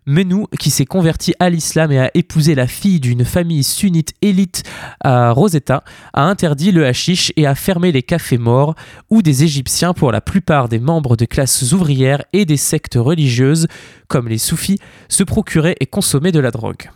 Menou, 0.08 0.46
qui 0.58 0.70
s'est 0.70 0.86
converti 0.86 1.34
à 1.38 1.50
l'islam 1.50 1.92
et 1.92 1.98
a 1.98 2.10
épousé 2.14 2.54
la 2.54 2.66
fille 2.66 2.98
d'une 2.98 3.26
famille 3.26 3.62
sunnite 3.62 4.14
élite 4.22 4.62
à 5.04 5.32
Rosetta, 5.32 5.84
a 6.14 6.22
interdit 6.22 6.72
le 6.72 6.86
hashish 6.86 7.30
et 7.36 7.46
a 7.46 7.54
fermé 7.54 7.92
les 7.92 8.02
cafés 8.02 8.38
morts 8.38 8.74
où 9.10 9.20
des 9.20 9.44
Égyptiens, 9.44 9.92
pour 9.92 10.10
la 10.10 10.22
plupart 10.22 10.70
des 10.70 10.78
membres 10.78 11.14
de 11.14 11.26
classes 11.26 11.72
ouvrières 11.74 12.24
et 12.32 12.46
des 12.46 12.56
sectes 12.56 12.96
religieuses, 12.96 13.66
comme 14.08 14.28
les 14.28 14.38
soufis, 14.38 14.78
se 15.10 15.24
procuraient 15.24 15.76
et 15.78 15.86
consommaient 15.86 16.32
de 16.32 16.40
la 16.40 16.52
drogue. 16.52 16.88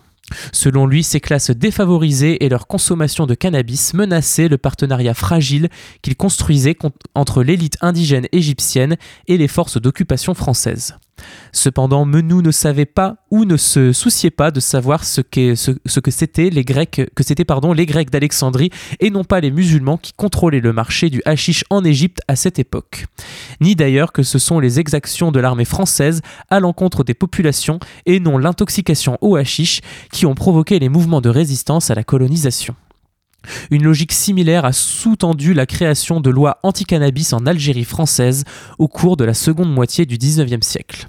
Selon 0.50 0.86
lui, 0.86 1.02
ces 1.02 1.20
classes 1.20 1.50
défavorisées 1.50 2.42
et 2.42 2.48
leur 2.48 2.66
consommation 2.66 3.26
de 3.26 3.34
cannabis 3.34 3.92
menaçaient 3.92 4.48
le 4.48 4.56
partenariat 4.56 5.12
fragile 5.12 5.68
qu'il 6.00 6.16
construisait 6.16 6.78
entre 7.14 7.42
l'élite 7.42 7.76
indigène 7.82 8.26
égyptienne 8.32 8.96
et 9.28 9.36
les 9.36 9.48
forces 9.48 9.78
d'occupation 9.78 10.32
françaises. 10.32 10.96
Cependant, 11.52 12.04
Menou 12.04 12.42
ne 12.42 12.50
savait 12.50 12.86
pas 12.86 13.16
ou 13.30 13.44
ne 13.44 13.56
se 13.56 13.92
souciait 13.92 14.30
pas 14.30 14.50
de 14.50 14.60
savoir 14.60 15.04
ce, 15.04 15.20
que 15.20 16.10
c'était 16.10 16.50
les 16.50 16.64
Grecs, 16.64 17.02
que 17.14 17.22
c'était 17.22 17.44
les 17.74 17.86
Grecs 17.86 18.10
d'Alexandrie 18.10 18.70
et 19.00 19.10
non 19.10 19.24
pas 19.24 19.40
les 19.40 19.50
musulmans 19.50 19.98
qui 19.98 20.12
contrôlaient 20.12 20.60
le 20.60 20.72
marché 20.72 21.10
du 21.10 21.22
hashish 21.24 21.64
en 21.70 21.84
Égypte 21.84 22.20
à 22.28 22.36
cette 22.36 22.58
époque. 22.58 23.06
Ni 23.60 23.76
d'ailleurs 23.76 24.12
que 24.12 24.22
ce 24.22 24.38
sont 24.38 24.60
les 24.60 24.80
exactions 24.80 25.30
de 25.30 25.40
l'armée 25.40 25.64
française 25.64 26.22
à 26.50 26.60
l'encontre 26.60 27.04
des 27.04 27.14
populations 27.14 27.78
et 28.06 28.18
non 28.18 28.38
l'intoxication 28.38 29.18
au 29.20 29.36
hashish 29.36 29.80
qui 30.10 30.26
ont 30.26 30.34
provoqué 30.34 30.78
les 30.78 30.88
mouvements 30.88 31.20
de 31.20 31.28
résistance 31.28 31.90
à 31.90 31.94
la 31.94 32.04
colonisation. 32.04 32.74
Une 33.70 33.84
logique 33.84 34.12
similaire 34.12 34.64
a 34.64 34.72
sous-tendu 34.72 35.54
la 35.54 35.66
création 35.66 36.20
de 36.20 36.30
lois 36.30 36.58
anti-cannabis 36.62 37.32
en 37.32 37.46
Algérie 37.46 37.84
française 37.84 38.44
au 38.78 38.88
cours 38.88 39.16
de 39.16 39.24
la 39.24 39.34
seconde 39.34 39.72
moitié 39.72 40.06
du 40.06 40.18
XIXe 40.18 40.66
siècle. 40.66 41.08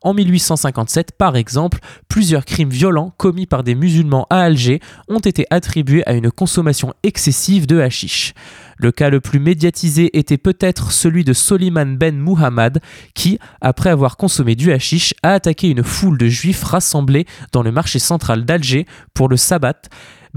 En 0.00 0.14
1857, 0.14 1.12
par 1.18 1.36
exemple, 1.36 1.80
plusieurs 2.08 2.44
crimes 2.44 2.70
violents 2.70 3.12
commis 3.16 3.46
par 3.46 3.64
des 3.64 3.74
musulmans 3.74 4.28
à 4.30 4.42
Alger 4.42 4.80
ont 5.08 5.18
été 5.18 5.44
attribués 5.50 6.06
à 6.06 6.12
une 6.12 6.30
consommation 6.30 6.94
excessive 7.02 7.66
de 7.66 7.80
hashish. 7.80 8.32
Le 8.76 8.92
cas 8.92 9.10
le 9.10 9.20
plus 9.20 9.40
médiatisé 9.40 10.16
était 10.16 10.38
peut-être 10.38 10.92
celui 10.92 11.24
de 11.24 11.32
Soliman 11.32 11.96
Ben 11.96 12.16
Muhammad, 12.16 12.80
qui, 13.14 13.40
après 13.60 13.90
avoir 13.90 14.16
consommé 14.16 14.54
du 14.54 14.70
hashish, 14.70 15.14
a 15.24 15.32
attaqué 15.32 15.68
une 15.68 15.82
foule 15.82 16.16
de 16.16 16.28
juifs 16.28 16.62
rassemblés 16.62 17.26
dans 17.50 17.64
le 17.64 17.72
marché 17.72 17.98
central 17.98 18.44
d'Alger 18.44 18.86
pour 19.14 19.28
le 19.28 19.36
sabbat, 19.36 19.82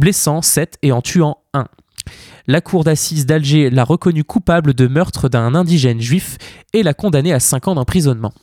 blessant 0.01 0.41
7 0.41 0.79
et 0.81 0.91
en 0.91 1.01
tuant 1.03 1.37
1. 1.53 1.67
La 2.47 2.59
cour 2.59 2.83
d'assises 2.83 3.27
d'Alger 3.27 3.69
l'a 3.69 3.83
reconnu 3.83 4.23
coupable 4.23 4.73
de 4.73 4.87
meurtre 4.87 5.29
d'un 5.29 5.53
indigène 5.53 6.01
juif 6.01 6.39
et 6.73 6.81
l'a 6.81 6.95
condamné 6.95 7.31
à 7.31 7.39
5 7.39 7.67
ans 7.67 7.75
d'emprisonnement. 7.75 8.33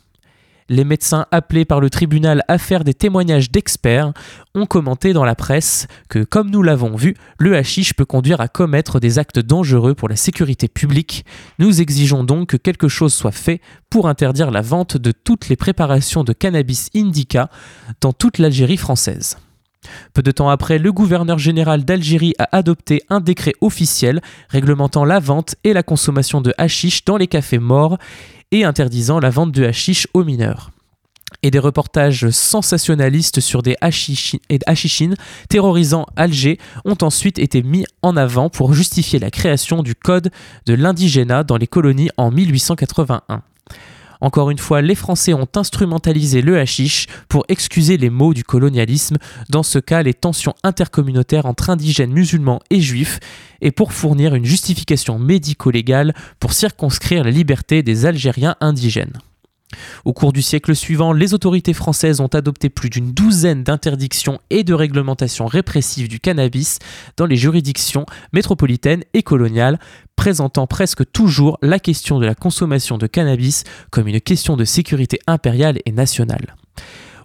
Les 0.68 0.85
médecins 0.85 1.27
appelés 1.33 1.64
par 1.64 1.81
le 1.81 1.90
tribunal 1.90 2.44
à 2.47 2.59
faire 2.59 2.85
des 2.85 2.94
témoignages 2.94 3.51
d'experts 3.51 4.12
ont 4.55 4.66
commenté 4.66 5.12
dans 5.12 5.25
la 5.25 5.35
presse 5.35 5.88
que, 6.09 6.23
comme 6.23 6.51
nous 6.51 6.62
l'avons 6.62 6.94
vu, 6.94 7.16
le 7.40 7.57
hashish 7.57 7.94
peut 7.94 8.05
conduire 8.05 8.40
à 8.40 8.47
commettre 8.47 9.01
des 9.01 9.18
actes 9.18 9.40
dangereux 9.40 9.94
pour 9.94 10.09
la 10.09 10.16
sécurité 10.16 10.68
publique. 10.68 11.25
Nous 11.59 11.81
exigeons 11.81 12.23
donc 12.23 12.51
que 12.51 12.57
quelque 12.57 12.87
chose 12.87 13.14
soit 13.14 13.33
fait 13.33 13.61
pour 13.90 14.09
interdire 14.09 14.53
la 14.53 14.62
vente 14.62 14.97
de 14.97 15.11
toutes 15.11 15.49
les 15.49 15.57
préparations 15.57 16.23
de 16.23 16.35
cannabis 16.35 16.88
indica 16.94 17.51
dans 18.01 18.12
toute 18.12 18.38
l'Algérie 18.38 18.77
française. 18.77 19.38
Peu 20.15 20.23
de 20.23 20.31
temps 20.31 20.49
après, 20.49 20.79
le 20.79 20.93
gouverneur 20.93 21.39
général 21.39 21.85
d'Algérie 21.85 22.35
a 22.39 22.49
adopté 22.57 23.03
un 23.09 23.21
décret 23.21 23.55
officiel 23.61 24.21
réglementant 24.49 25.05
la 25.05 25.21
vente 25.21 25.57
et 25.65 25.73
la 25.73 25.83
consommation 25.83 26.41
de 26.41 26.55
hashish 26.59 27.05
dans 27.05 27.17
les 27.17 27.27
cafés 27.27 27.59
morts 27.59 27.99
et 28.51 28.65
interdisant 28.65 29.21
la 29.21 29.31
vente 29.31 29.53
de 29.53 29.65
hashish 29.65 30.07
aux 30.15 30.25
mineurs. 30.25 30.71
Et 31.43 31.51
des 31.51 31.59
reportages 31.59 32.31
sensationnalistes 32.31 33.41
sur 33.41 33.63
des 33.63 33.77
hashichines 33.81 35.15
terrorisant 35.49 36.07
Alger 36.17 36.59
ont 36.85 36.97
ensuite 37.03 37.39
été 37.39 37.63
mis 37.63 37.85
en 38.03 38.17
avant 38.17 38.49
pour 38.49 38.73
justifier 38.73 39.19
la 39.19 39.31
création 39.31 39.83
du 39.83 39.95
code 39.95 40.31
de 40.67 40.75
l'indigénat 40.75 41.45
dans 41.45 41.57
les 41.57 41.67
colonies 41.67 42.11
en 42.17 42.31
1881. 42.31 43.43
Encore 44.20 44.50
une 44.50 44.59
fois, 44.59 44.83
les 44.83 44.94
Français 44.94 45.35
ont 45.35 45.48
instrumentalisé 45.54 46.42
le 46.42 46.59
hashish 46.59 47.07
pour 47.28 47.44
excuser 47.48 47.96
les 47.96 48.11
maux 48.11 48.35
du 48.35 48.44
colonialisme, 48.44 49.16
dans 49.48 49.62
ce 49.62 49.78
cas 49.78 50.02
les 50.02 50.14
tensions 50.14 50.54
intercommunautaires 50.64 51.46
entre 51.46 51.70
indigènes 51.70 52.12
musulmans 52.12 52.61
et 52.70 52.81
juifs, 52.81 53.20
et 53.61 53.70
pour 53.70 53.92
fournir 53.92 54.35
une 54.35 54.44
justification 54.44 55.18
médico-légale 55.18 56.14
pour 56.40 56.52
circonscrire 56.52 57.24
la 57.24 57.31
liberté 57.31 57.83
des 57.83 58.07
Algériens 58.07 58.57
indigènes. 58.61 59.18
Au 60.04 60.12
cours 60.12 60.33
du 60.33 60.42
siècle 60.42 60.74
suivant, 60.74 61.12
les 61.12 61.35
autorités 61.35 61.74
françaises 61.74 62.20
ont 62.20 62.28
adopté 62.28 62.70
plus 62.70 62.90
d'une 62.90 63.12
douzaine 63.12 63.64
d'interdictions 63.64 64.40
et 64.50 64.64
de 64.64 64.74
réglementations 64.74 65.46
répressives 65.46 66.09
du 66.09 66.20
cannabis 66.20 66.78
dans 67.16 67.26
les 67.26 67.37
juridictions 67.37 68.07
métropolitaines 68.33 69.04
et 69.12 69.22
coloniales, 69.22 69.78
présentant 70.16 70.66
presque 70.66 71.11
toujours 71.12 71.59
la 71.62 71.78
question 71.78 72.18
de 72.18 72.26
la 72.26 72.35
consommation 72.35 72.98
de 72.98 73.07
cannabis 73.07 73.64
comme 73.90 74.09
une 74.09 74.20
question 74.20 74.57
de 74.57 74.64
sécurité 74.64 75.18
impériale 75.26 75.78
et 75.85 75.92
nationale. 75.92 76.57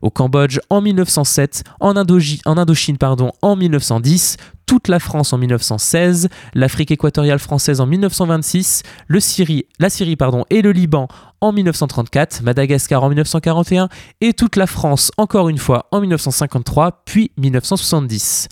Au 0.01 0.10
Cambodge 0.10 0.60
en 0.69 0.82
1907, 0.82 1.63
en, 1.79 1.95
Indochine 1.95 2.97
en 3.41 3.56
1910, 3.56 4.38
toute 4.74 4.88
la 4.88 4.98
France 4.98 5.34
en 5.34 5.38
1916, 5.38 6.30
l'Afrique 6.56 6.90
équatoriale 6.90 7.38
française 7.38 7.80
en 7.80 7.86
1926, 7.86 8.82
le 9.06 9.20
Syrie, 9.20 9.68
la 9.78 9.92
Syrie 9.92 10.16
pardon, 10.16 10.46
et 10.50 10.64
le 10.64 10.72
Liban 10.72 11.08
en 11.42 11.52
1934, 11.52 12.42
Madagascar 12.42 13.04
en 13.04 13.10
1941 13.10 13.88
et 14.22 14.34
toute 14.34 14.56
la 14.56 14.66
France 14.66 15.12
encore 15.18 15.50
une 15.50 15.60
fois 15.60 15.86
en 15.92 16.02
1953 16.02 17.04
puis 17.06 17.30
1970. 17.38 18.48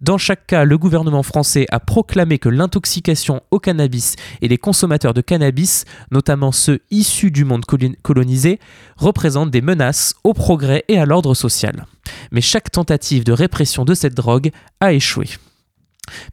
Dans 0.00 0.16
chaque 0.16 0.46
cas, 0.46 0.64
le 0.64 0.78
gouvernement 0.78 1.24
français 1.24 1.66
a 1.72 1.80
proclamé 1.80 2.38
que 2.38 2.48
l'intoxication 2.48 3.40
au 3.50 3.58
cannabis 3.58 4.14
et 4.42 4.46
les 4.46 4.58
consommateurs 4.58 5.12
de 5.12 5.22
cannabis, 5.22 5.86
notamment 6.12 6.52
ceux 6.52 6.82
issus 6.92 7.32
du 7.32 7.44
monde 7.44 7.64
colonisé, 8.04 8.60
représentent 8.96 9.50
des 9.50 9.60
menaces 9.60 10.14
au 10.22 10.34
progrès 10.34 10.84
et 10.86 11.00
à 11.00 11.04
l'ordre 11.04 11.34
social. 11.34 11.86
Mais 12.30 12.42
chaque 12.42 12.70
tentative 12.70 13.24
de 13.24 13.32
répression 13.32 13.84
de 13.84 13.94
cette 13.94 14.14
drogue 14.14 14.52
a 14.78 14.92
échoué. 14.92 15.26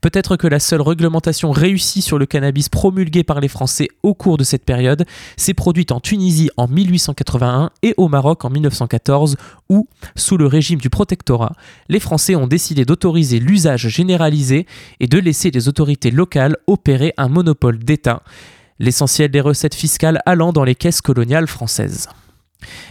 Peut-être 0.01 0.37
que 0.37 0.47
la 0.47 0.59
seule 0.59 0.81
réglementation 0.81 1.51
réussie 1.51 2.01
sur 2.01 2.17
le 2.17 2.25
cannabis 2.25 2.69
promulguée 2.69 3.23
par 3.23 3.39
les 3.39 3.47
Français 3.47 3.87
au 4.03 4.13
cours 4.13 4.37
de 4.37 4.43
cette 4.43 4.65
période 4.65 5.05
s'est 5.37 5.53
produite 5.53 5.91
en 5.91 5.99
Tunisie 5.99 6.49
en 6.57 6.67
1881 6.67 7.71
et 7.83 7.93
au 7.97 8.07
Maroc 8.07 8.45
en 8.45 8.49
1914 8.49 9.37
où, 9.69 9.87
sous 10.15 10.37
le 10.37 10.47
régime 10.47 10.79
du 10.79 10.89
protectorat, 10.89 11.53
les 11.89 11.99
Français 11.99 12.35
ont 12.35 12.47
décidé 12.47 12.85
d'autoriser 12.85 13.39
l'usage 13.39 13.87
généralisé 13.87 14.65
et 14.99 15.07
de 15.07 15.17
laisser 15.17 15.51
les 15.51 15.67
autorités 15.67 16.11
locales 16.11 16.57
opérer 16.67 17.13
un 17.17 17.27
monopole 17.27 17.79
d'État, 17.79 18.23
l'essentiel 18.79 19.31
des 19.31 19.41
recettes 19.41 19.75
fiscales 19.75 20.21
allant 20.25 20.51
dans 20.51 20.63
les 20.63 20.75
caisses 20.75 21.01
coloniales 21.01 21.47
françaises. 21.47 22.09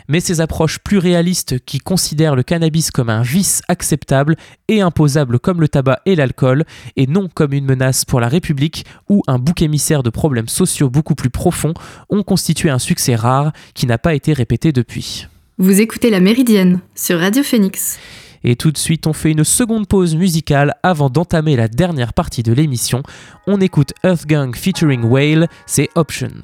Mais 0.09 0.21
ces 0.21 0.41
approches 0.41 0.79
plus 0.79 0.99
réalistes 0.99 1.65
qui 1.65 1.79
considèrent 1.79 2.37
le 2.37 2.43
cannabis 2.43 2.91
comme 2.91 3.11
un 3.11 3.23
vice 3.23 3.63
acceptable 3.69 4.37
et 4.69 4.81
imposable 4.81 5.39
comme 5.39 5.61
le 5.61 5.69
tabac 5.69 6.01
et 6.07 6.17
l'alcool, 6.17 6.65
et 6.97 7.07
non 7.07 7.29
comme 7.33 7.53
une 7.53 7.65
menace 7.65 8.05
pour 8.05 8.21
la 8.21 8.29
République 8.29 8.85
ou 9.09 9.23
un 9.27 9.39
bouc 9.39 9.63
émissaire 9.63 10.03
de 10.03 10.11
problèmes 10.11 10.49
sociaux 10.49 10.91
beaucoup 10.91 11.15
plus 11.15 11.31
profonds, 11.31 11.75
ont 12.09 12.23
constitué 12.23 12.71
un 12.71 12.79
succès 12.79 13.15
rare 13.15 13.53
qui 13.75 13.87
n'a 13.87 13.99
pas 13.99 14.15
été 14.15 14.33
répété 14.33 14.73
depuis. 14.73 15.27
Vous 15.59 15.81
écoutez 15.81 16.11
La 16.11 16.21
Méridienne 16.21 16.81
sur 16.95 17.19
Radio 17.19 17.43
Phoenix. 17.43 17.99
Et 18.45 18.57
tout 18.57 18.71
de 18.71 18.79
suite, 18.79 19.07
on 19.07 19.13
fait 19.13 19.33
une 19.33 19.45
seconde 19.45 19.87
pause 19.87 20.17
musicale 20.17 20.75
avant 20.83 21.11
d'entamer 21.11 21.57
la 21.57 21.69
dernière 21.69 22.15
partie 22.15 22.43
de 22.43 22.53
l'émission. 22.53 23.03
On 23.47 23.61
écoute 23.61 23.93
Earthgang 24.03 24.55
featuring 24.57 25.05
Whale, 25.05 25.49
c'est 25.67 25.89
Options. 25.95 26.41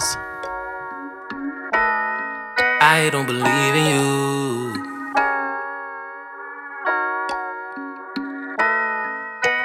I 2.89 3.11
don't 3.11 3.27
believe 3.27 3.75
in 3.75 3.87
you. 3.95 4.73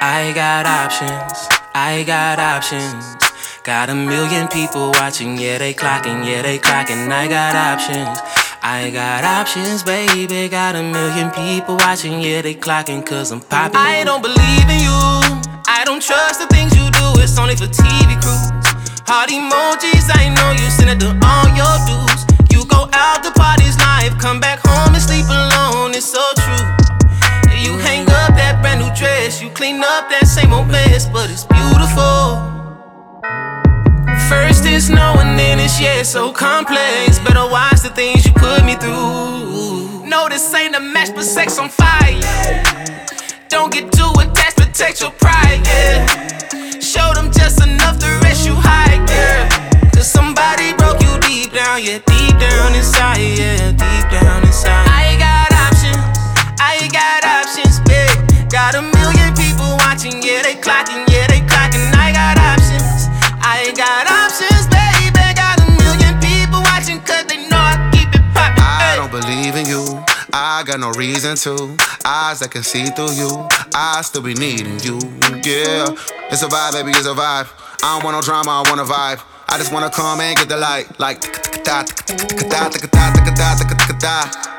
I 0.02 0.32
got 0.34 0.66
options, 0.66 1.48
I 1.72 2.02
got 2.04 2.40
options. 2.40 3.14
Got 3.62 3.90
a 3.90 3.94
million 3.94 4.48
people 4.48 4.90
watching, 4.98 5.38
yeah, 5.38 5.58
they 5.58 5.72
clocking, 5.72 6.26
yeah, 6.26 6.42
they 6.42 6.58
clocking. 6.58 7.12
I 7.12 7.28
got 7.28 7.54
options. 7.54 8.18
I 8.60 8.90
got 8.90 9.22
options, 9.22 9.84
baby. 9.84 10.48
Got 10.48 10.74
a 10.74 10.82
million 10.82 11.30
people 11.30 11.76
watching, 11.76 12.20
yeah, 12.20 12.42
they 12.42 12.56
clocking 12.56 13.06
cause 13.06 13.30
I'm 13.30 13.40
popping. 13.40 13.76
I 13.76 14.02
don't 14.02 14.22
believe 14.22 14.66
in 14.68 14.80
you. 14.82 14.98
I 15.68 15.84
don't 15.84 16.02
trust 16.02 16.40
the 16.40 16.48
things 16.48 16.74
you 16.74 16.90
do, 16.90 17.22
it's 17.22 17.38
only 17.38 17.54
for 17.54 17.70
TV 17.70 18.20
crews. 18.20 18.50
Heart 19.06 19.30
emojis, 19.30 20.10
I 20.10 20.26
know 20.34 20.50
you 20.58 20.68
send 20.70 20.90
it 20.90 20.98
to 21.06 21.14
all 21.22 21.46
your 21.54 21.76
dudes. 21.86 22.11
Out 22.94 23.24
to 23.24 23.32
parties 23.32 23.78
live, 23.78 24.18
come 24.18 24.38
back 24.38 24.60
home 24.62 24.94
and 24.94 25.02
sleep 25.02 25.24
alone, 25.24 25.92
it's 25.94 26.04
so 26.04 26.22
true. 26.36 26.66
You 27.56 27.78
hang 27.78 28.02
up 28.02 28.36
that 28.36 28.58
brand 28.60 28.80
new 28.80 28.92
dress, 28.94 29.40
you 29.40 29.48
clean 29.50 29.76
up 29.80 30.10
that 30.10 30.26
same 30.26 30.52
old 30.52 30.68
mess, 30.68 31.08
but 31.08 31.30
it's 31.30 31.44
beautiful. 31.44 32.36
First 34.28 34.66
it's 34.66 34.90
no 34.90 35.16
and 35.24 35.38
then 35.38 35.58
it's 35.58 35.80
yeah, 35.80 36.02
so 36.02 36.32
complex. 36.32 37.18
Better 37.20 37.48
watch 37.48 37.80
the 37.80 37.88
things 37.88 38.26
you 38.26 38.32
put 38.32 38.62
me 38.64 38.76
through. 38.76 40.04
No, 40.06 40.28
this 40.28 40.52
ain't 40.52 40.76
a 40.76 40.80
match, 40.80 41.14
but 41.14 41.24
sex 41.24 41.58
on 41.58 41.70
fire. 41.70 42.20
Don't 43.48 43.72
get 43.72 43.90
too 43.92 44.12
attached, 44.20 44.56
protect 44.58 45.00
your 45.00 45.12
pride, 45.12 45.64
yeah. 45.64 46.78
Show 46.78 47.14
them 47.14 47.32
just 47.32 47.62
enough 47.64 47.98
to 48.00 48.08
rest 48.22 48.44
you 48.44 48.54
high, 48.54 49.00
yeah. 49.08 49.48
Cause 49.94 50.12
somebody 50.12 50.51
deep 51.26 51.52
down, 51.52 51.82
yeah, 51.82 51.98
deep 52.06 52.38
down 52.38 52.74
inside, 52.74 53.18
yeah, 53.18 53.70
deep 53.72 54.06
down 54.10 54.42
inside. 54.44 54.86
I 54.88 55.16
got 55.18 55.52
options, 55.52 56.02
I 56.60 56.88
got 56.92 57.24
options, 57.24 57.80
babe. 57.80 58.50
Got 58.50 58.74
a 58.74 58.82
million 58.82 59.34
people 59.34 59.76
watching, 59.84 60.22
yeah, 60.22 60.42
they 60.42 60.56
clocking, 60.56 61.04
yeah, 61.08 61.26
they 61.28 61.40
clocking. 61.40 61.88
I 61.96 62.12
got 62.12 62.38
options, 62.38 63.08
I 63.40 63.72
got 63.76 64.10
options. 64.10 64.66
baby. 64.68 65.34
Got 65.34 65.60
a 65.60 65.66
million 65.82 66.18
people 66.20 66.60
watching 66.62 67.00
'cause 67.00 67.24
they 67.26 67.48
know 67.48 67.58
I 67.58 67.76
keep 67.92 68.08
it 68.14 68.22
poppin'. 68.34 68.62
I 68.62 68.96
don't 68.96 69.10
believe 69.10 69.56
in 69.56 69.66
you, 69.66 70.04
I 70.32 70.62
got 70.64 70.80
no 70.80 70.90
reason 70.90 71.36
to. 71.44 71.76
Eyes 72.04 72.40
that 72.40 72.50
can 72.50 72.62
see 72.62 72.86
through 72.86 73.12
you. 73.12 73.48
I 73.74 74.02
still 74.02 74.22
be 74.22 74.34
needing 74.34 74.78
you. 74.80 74.98
Yeah, 75.44 75.88
it's 76.30 76.42
a 76.42 76.48
vibe, 76.48 76.72
baby, 76.72 76.90
it's 76.90 77.06
a 77.06 77.14
vibe. 77.14 77.48
I 77.82 77.94
don't 77.94 78.04
want 78.04 78.16
no 78.16 78.22
drama, 78.22 78.62
I 78.62 78.68
want 78.68 78.80
a 78.80 78.84
vibe. 78.84 79.20
I 79.48 79.58
just 79.58 79.72
wanna 79.72 79.90
come 79.90 80.20
and 80.20 80.36
get 80.36 80.48
the 80.48 80.56
light. 80.56 80.98
Like, 80.98 81.22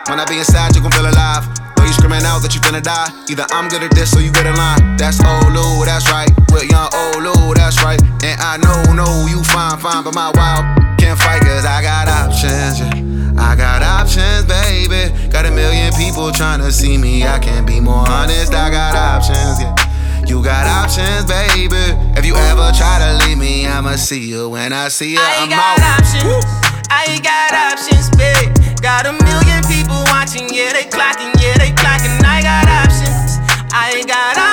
when 0.08 0.20
I 0.20 0.26
be 0.26 0.38
inside, 0.38 0.76
you 0.76 0.82
gon' 0.82 0.92
feel 0.92 1.08
alive. 1.08 1.48
Though 1.76 1.86
you 1.86 1.94
screaming 1.94 2.24
out 2.24 2.40
that 2.44 2.54
you 2.54 2.62
finna 2.62 2.82
die. 2.82 3.10
Either 3.30 3.46
I'm 3.52 3.68
good 3.68 3.84
at 3.84 3.92
this 3.96 4.16
or 4.16 4.22
you 4.22 4.32
get 4.32 4.46
in 4.46 4.56
line. 4.56 4.98
That's 4.98 5.20
old 5.24 5.52
Lou, 5.52 5.86
that's 5.86 6.10
right. 6.12 6.30
With 6.52 6.70
young 6.70 6.90
old 6.94 7.24
Lou, 7.24 7.54
that's 7.54 7.84
right. 7.84 8.02
And 8.24 8.40
I 8.40 8.58
know, 8.58 8.94
know 8.94 9.28
you 9.28 9.44
fine, 9.44 9.80
fine, 9.80 10.04
but 10.04 10.16
my 10.16 10.32
wild 10.36 10.64
can't 10.98 11.20
fight 11.20 11.42
cause 11.42 11.66
I 11.66 11.82
got 11.82 12.08
options, 12.08 12.80
yeah. 12.80 13.42
I 13.42 13.56
got 13.56 13.82
options, 13.82 14.46
baby. 14.46 15.12
Got 15.30 15.46
a 15.46 15.52
million 15.52 15.92
people 15.94 16.32
trying 16.32 16.60
to 16.62 16.72
see 16.72 16.98
me. 16.98 17.24
I 17.24 17.40
can't 17.40 17.68
be 17.68 17.80
more 17.80 18.08
honest. 18.08 18.54
I 18.54 18.70
got 18.70 18.96
options, 18.96 19.60
yeah. 19.60 19.83
You 20.26 20.42
got 20.44 20.66
options, 20.66 21.26
baby. 21.26 21.94
If 22.18 22.26
you 22.26 22.36
ever 22.36 22.72
try 22.76 23.00
to 23.00 23.26
leave 23.26 23.38
me, 23.38 23.68
I'ma 23.68 23.96
see 23.96 24.20
you 24.20 24.50
when 24.50 24.74
I 24.74 24.88
see 24.88 25.14
you. 25.14 25.20
I 25.20 25.44
I'm 25.44 25.50
got 25.50 25.80
out. 25.80 26.00
options. 26.00 26.46
I 26.90 27.20
got 27.22 27.52
options, 27.54 28.10
babe. 28.18 28.54
Got 28.82 29.06
a 29.06 29.14
million 29.24 29.62
people 29.70 30.04
watching, 30.12 30.50
yeah, 30.54 30.74
they 30.74 30.84
clocking, 30.90 31.32
yeah, 31.42 31.58
they 31.58 31.72
clocking. 31.72 32.18
I 32.24 32.42
got 32.42 32.68
options. 32.68 33.40
I 33.74 33.94
ain't 33.98 34.08
got 34.08 34.38
options, 34.38 34.53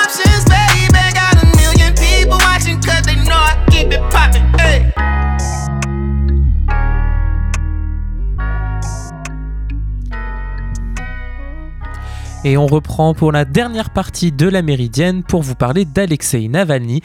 Et 12.43 12.57
on 12.57 12.65
reprend 12.65 13.13
pour 13.13 13.31
la 13.31 13.45
dernière 13.45 13.91
partie 13.91 14.31
de 14.31 14.47
la 14.47 14.63
Méridienne 14.63 15.21
pour 15.21 15.43
vous 15.43 15.53
parler 15.53 15.85
d'Alexei 15.85 16.47
Navalny, 16.47 17.01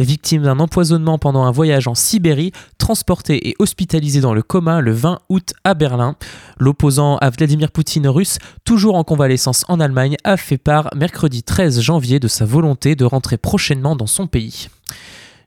victime 0.00 0.42
d'un 0.42 0.58
empoisonnement 0.58 1.16
pendant 1.16 1.44
un 1.44 1.52
voyage 1.52 1.86
en 1.86 1.94
Sibérie, 1.94 2.50
transporté 2.76 3.48
et 3.48 3.54
hospitalisé 3.60 4.20
dans 4.20 4.34
le 4.34 4.42
coma 4.42 4.80
le 4.80 4.90
20 4.90 5.20
août 5.28 5.52
à 5.62 5.74
Berlin. 5.74 6.16
L'opposant 6.58 7.18
à 7.18 7.30
Vladimir 7.30 7.70
Poutine 7.70 8.08
russe, 8.08 8.38
toujours 8.64 8.96
en 8.96 9.04
convalescence 9.04 9.64
en 9.68 9.78
Allemagne, 9.78 10.16
a 10.24 10.36
fait 10.36 10.58
part 10.58 10.90
mercredi 10.96 11.44
13 11.44 11.80
janvier 11.80 12.18
de 12.18 12.26
sa 12.26 12.44
volonté 12.44 12.96
de 12.96 13.04
rentrer 13.04 13.36
prochainement 13.36 13.94
dans 13.94 14.08
son 14.08 14.26
pays. 14.26 14.70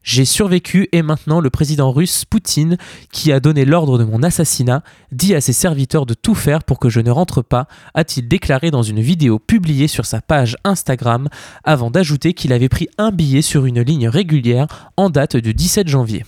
J'ai 0.04 0.26
survécu 0.26 0.90
et 0.92 1.02
maintenant 1.02 1.40
le 1.40 1.50
président 1.50 1.92
russe 1.92 2.26
Poutine, 2.26 2.78
qui 3.12 3.32
a 3.32 3.40
donné 3.40 3.64
l'ordre 3.64 3.98
de 3.98 4.04
mon 4.04 4.22
assassinat, 4.22 4.84
dit 5.14 5.34
à 5.34 5.40
ses 5.40 5.54
serviteurs 5.54 6.06
de 6.06 6.14
tout 6.14 6.36
faire 6.36 6.66
pour 6.66 6.78
que 6.78 6.90
je 6.90 7.00
ne 7.00 7.10
rentre 7.10 7.42
pas, 7.42 7.68
a-t-il 7.94 8.28
déclaré 8.28 8.70
dans 8.70 8.84
une 8.84 9.00
vidéo 9.00 9.40
publiée 9.40 9.88
sur 9.88 10.06
sa 10.06 10.20
page 10.22 10.58
Instagram, 10.66 11.30
avant 11.64 11.90
d'ajouter 11.90 12.34
qu'il 12.34 12.52
avait 12.52 12.68
pris 12.68 12.90
un 12.98 13.12
billet 13.12 13.42
sur 13.42 13.66
une 13.66 13.82
ligne 13.82 14.10
régulière 14.10 14.92
en 14.98 15.10
date 15.10 15.38
du 15.38 15.54
17 15.54 15.88
janvier. 15.88 16.26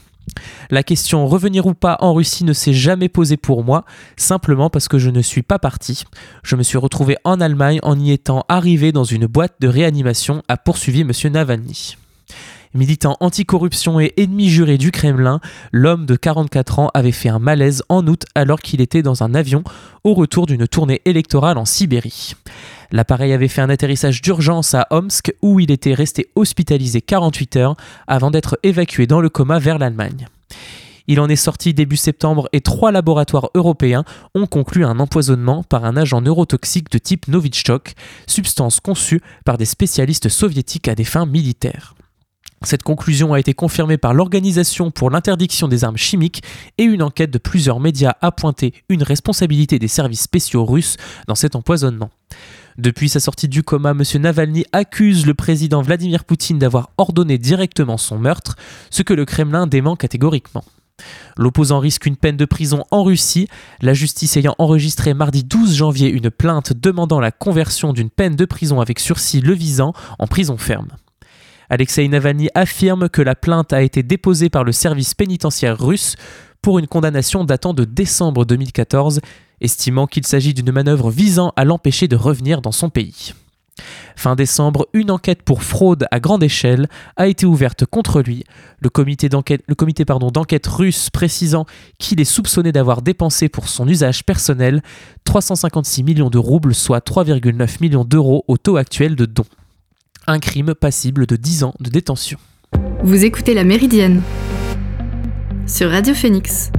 La 0.69 0.81
question 0.81 1.27
revenir 1.27 1.65
ou 1.65 1.73
pas 1.73 1.97
en 1.99 2.13
Russie 2.13 2.45
ne 2.45 2.53
s'est 2.53 2.73
jamais 2.73 3.09
posée 3.09 3.37
pour 3.37 3.63
moi, 3.63 3.83
simplement 4.15 4.69
parce 4.69 4.87
que 4.87 4.97
je 4.97 5.09
ne 5.09 5.21
suis 5.21 5.43
pas 5.43 5.59
parti. 5.59 6.05
Je 6.43 6.55
me 6.55 6.63
suis 6.63 6.77
retrouvé 6.77 7.17
en 7.25 7.41
Allemagne 7.41 7.79
en 7.83 7.99
y 7.99 8.11
étant 8.11 8.45
arrivé 8.47 8.93
dans 8.93 9.03
une 9.03 9.27
boîte 9.27 9.55
de 9.59 9.67
réanimation, 9.67 10.43
a 10.47 10.55
poursuivi 10.57 11.01
M. 11.01 11.11
Navalny. 11.31 11.97
Militant 12.75 13.15
anticorruption 13.21 14.01
et 14.01 14.13
ennemi 14.17 14.49
juré 14.49 14.77
du 14.77 14.91
Kremlin, 14.91 15.39
l'homme 15.71 16.05
de 16.05 16.17
44 16.17 16.79
ans 16.79 16.91
avait 16.93 17.13
fait 17.13 17.29
un 17.29 17.39
malaise 17.39 17.83
en 17.87 18.05
août 18.05 18.25
alors 18.35 18.59
qu'il 18.59 18.81
était 18.81 19.01
dans 19.01 19.23
un 19.23 19.33
avion 19.33 19.63
au 20.03 20.13
retour 20.13 20.45
d'une 20.45 20.67
tournée 20.67 21.01
électorale 21.05 21.57
en 21.57 21.63
Sibérie. 21.63 22.33
L'appareil 22.91 23.31
avait 23.31 23.47
fait 23.47 23.61
un 23.61 23.69
atterrissage 23.69 24.21
d'urgence 24.21 24.75
à 24.75 24.87
Omsk 24.91 25.33
où 25.41 25.61
il 25.61 25.71
était 25.71 25.93
resté 25.93 26.27
hospitalisé 26.35 26.99
48 26.99 27.55
heures 27.55 27.75
avant 28.07 28.29
d'être 28.29 28.59
évacué 28.61 29.07
dans 29.07 29.21
le 29.21 29.29
coma 29.29 29.57
vers 29.57 29.79
l'Allemagne. 29.79 30.27
Il 31.07 31.21
en 31.21 31.29
est 31.29 31.37
sorti 31.37 31.73
début 31.73 31.95
septembre 31.95 32.49
et 32.51 32.59
trois 32.59 32.91
laboratoires 32.91 33.51
européens 33.55 34.03
ont 34.33 34.47
conclu 34.47 34.83
un 34.83 34.99
empoisonnement 34.99 35.63
par 35.63 35.85
un 35.85 35.95
agent 35.95 36.19
neurotoxique 36.19 36.91
de 36.91 36.97
type 36.97 37.29
Novichok, 37.29 37.93
substance 38.27 38.81
conçue 38.81 39.21
par 39.45 39.57
des 39.57 39.63
spécialistes 39.63 40.27
soviétiques 40.27 40.89
à 40.89 40.95
des 40.95 41.05
fins 41.05 41.25
militaires. 41.25 41.94
Cette 42.65 42.81
conclusion 42.81 43.33
a 43.33 43.39
été 43.39 43.53
confirmée 43.53 43.97
par 43.97 44.15
l'Organisation 44.15 44.89
pour 44.89 45.11
l'interdiction 45.11 45.67
des 45.67 45.83
armes 45.83 45.97
chimiques 45.97 46.41
et 46.79 46.83
une 46.83 47.03
enquête 47.03 47.29
de 47.29 47.37
plusieurs 47.37 47.79
médias 47.79 48.15
a 48.21 48.31
pointé 48.31 48.73
une 48.89 49.03
responsabilité 49.03 49.77
des 49.77 49.87
services 49.87 50.21
spéciaux 50.21 50.65
russes 50.65 50.97
dans 51.27 51.35
cet 51.35 51.55
empoisonnement. 51.55 52.09
Depuis 52.79 53.07
sa 53.07 53.19
sortie 53.19 53.47
du 53.47 53.61
coma, 53.61 53.91
M. 53.91 54.01
Navalny 54.19 54.65
accuse 54.73 55.27
le 55.27 55.35
président 55.35 55.83
Vladimir 55.83 56.25
Poutine 56.25 56.57
d'avoir 56.57 56.89
ordonné 56.97 57.37
directement 57.37 57.97
son 57.97 58.17
meurtre, 58.17 58.55
ce 58.89 59.03
que 59.03 59.13
le 59.13 59.25
Kremlin 59.25 59.67
dément 59.67 59.95
catégoriquement. 59.95 60.65
L'opposant 61.37 61.79
risque 61.79 62.07
une 62.07 62.17
peine 62.17 62.37
de 62.37 62.45
prison 62.45 62.83
en 62.89 63.03
Russie, 63.03 63.47
la 63.81 63.93
justice 63.93 64.37
ayant 64.37 64.55
enregistré 64.57 65.13
mardi 65.13 65.43
12 65.43 65.75
janvier 65.75 66.09
une 66.09 66.31
plainte 66.31 66.73
demandant 66.73 67.19
la 67.19 67.31
conversion 67.31 67.93
d'une 67.93 68.09
peine 68.09 68.35
de 68.35 68.45
prison 68.45 68.81
avec 68.81 68.99
sursis 68.99 69.41
le 69.41 69.53
visant 69.53 69.93
en 70.17 70.25
prison 70.25 70.57
ferme. 70.57 70.89
Alexei 71.69 72.07
Navalny 72.07 72.49
affirme 72.53 73.09
que 73.09 73.21
la 73.21 73.35
plainte 73.35 73.73
a 73.73 73.81
été 73.81 74.03
déposée 74.03 74.49
par 74.49 74.63
le 74.63 74.71
service 74.71 75.13
pénitentiaire 75.13 75.79
russe 75.79 76.15
pour 76.61 76.79
une 76.79 76.87
condamnation 76.87 77.43
datant 77.43 77.73
de 77.73 77.85
décembre 77.85 78.45
2014, 78.45 79.21
estimant 79.61 80.07
qu'il 80.07 80.25
s'agit 80.25 80.53
d'une 80.53 80.71
manœuvre 80.71 81.09
visant 81.09 81.53
à 81.55 81.65
l'empêcher 81.65 82.07
de 82.07 82.15
revenir 82.15 82.61
dans 82.61 82.71
son 82.71 82.89
pays. 82.89 83.33
Fin 84.15 84.35
décembre, 84.35 84.87
une 84.93 85.11
enquête 85.11 85.43
pour 85.43 85.61
fraude 85.61 86.07
à 86.09 86.19
grande 86.19 86.43
échelle 86.43 86.87
a 87.17 87.27
été 87.27 87.45
ouverte 87.45 87.85
contre 87.85 88.21
lui, 88.21 88.45
le 88.79 88.89
comité 88.89 89.27
d'enquête, 89.27 90.67
russe 90.67 91.09
précisant 91.09 91.65
qu'il 91.99 92.21
est 92.21 92.25
soupçonné 92.25 92.71
d'avoir 92.71 93.01
dépensé 93.01 93.49
pour 93.49 93.67
son 93.67 93.87
usage 93.87 94.23
personnel 94.23 94.81
356 95.25 96.03
millions 96.03 96.29
de 96.29 96.37
roubles, 96.37 96.73
soit 96.73 97.05
3,9 97.05 97.81
millions 97.81 98.05
d'euros 98.05 98.45
au 98.47 98.57
taux 98.57 98.77
actuel 98.77 99.15
de 99.15 99.25
dons 99.25 99.45
un 100.27 100.39
crime 100.39 100.73
passible 100.73 101.25
de 101.25 101.35
10 101.35 101.63
ans 101.63 101.73
de 101.79 101.89
détention. 101.89 102.37
Vous 103.03 103.23
écoutez 103.23 103.53
La 103.53 103.63
Méridienne 103.63 104.21
sur 105.67 105.89
Radio 105.89 106.13
Phoenix. 106.13 106.71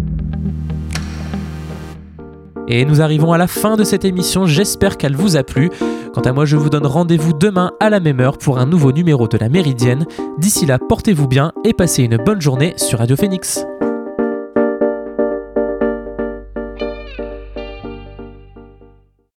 Et 2.68 2.85
nous 2.85 3.00
arrivons 3.00 3.32
à 3.32 3.38
la 3.38 3.46
fin 3.46 3.76
de 3.76 3.85
cette 3.85 4.04
émission, 4.04 4.46
j'espère 4.46 4.96
qu'elle 4.96 5.14
vous 5.14 5.37
a 5.37 5.44
plu. 5.44 5.70
Quant 6.12 6.22
à 6.22 6.32
moi, 6.32 6.44
je 6.44 6.56
vous 6.56 6.70
donne 6.70 6.87
rendez-vous 6.87 7.32
demain 7.32 7.72
à 7.78 7.90
la 7.90 8.00
même 8.00 8.20
heure 8.20 8.38
pour 8.38 8.59
un 8.59 8.66
nouveau 8.66 8.90
numéro 8.90 9.28
de 9.28 9.38
La 9.38 9.48
Méridienne. 9.48 10.06
D'ici 10.38 10.66
là, 10.66 10.78
portez-vous 10.78 11.28
bien 11.28 11.52
et 11.64 11.72
passez 11.72 12.02
une 12.02 12.16
bonne 12.16 12.40
journée 12.40 12.74
sur 12.76 12.98
Radio 12.98 13.16
Phoenix. 13.16 13.64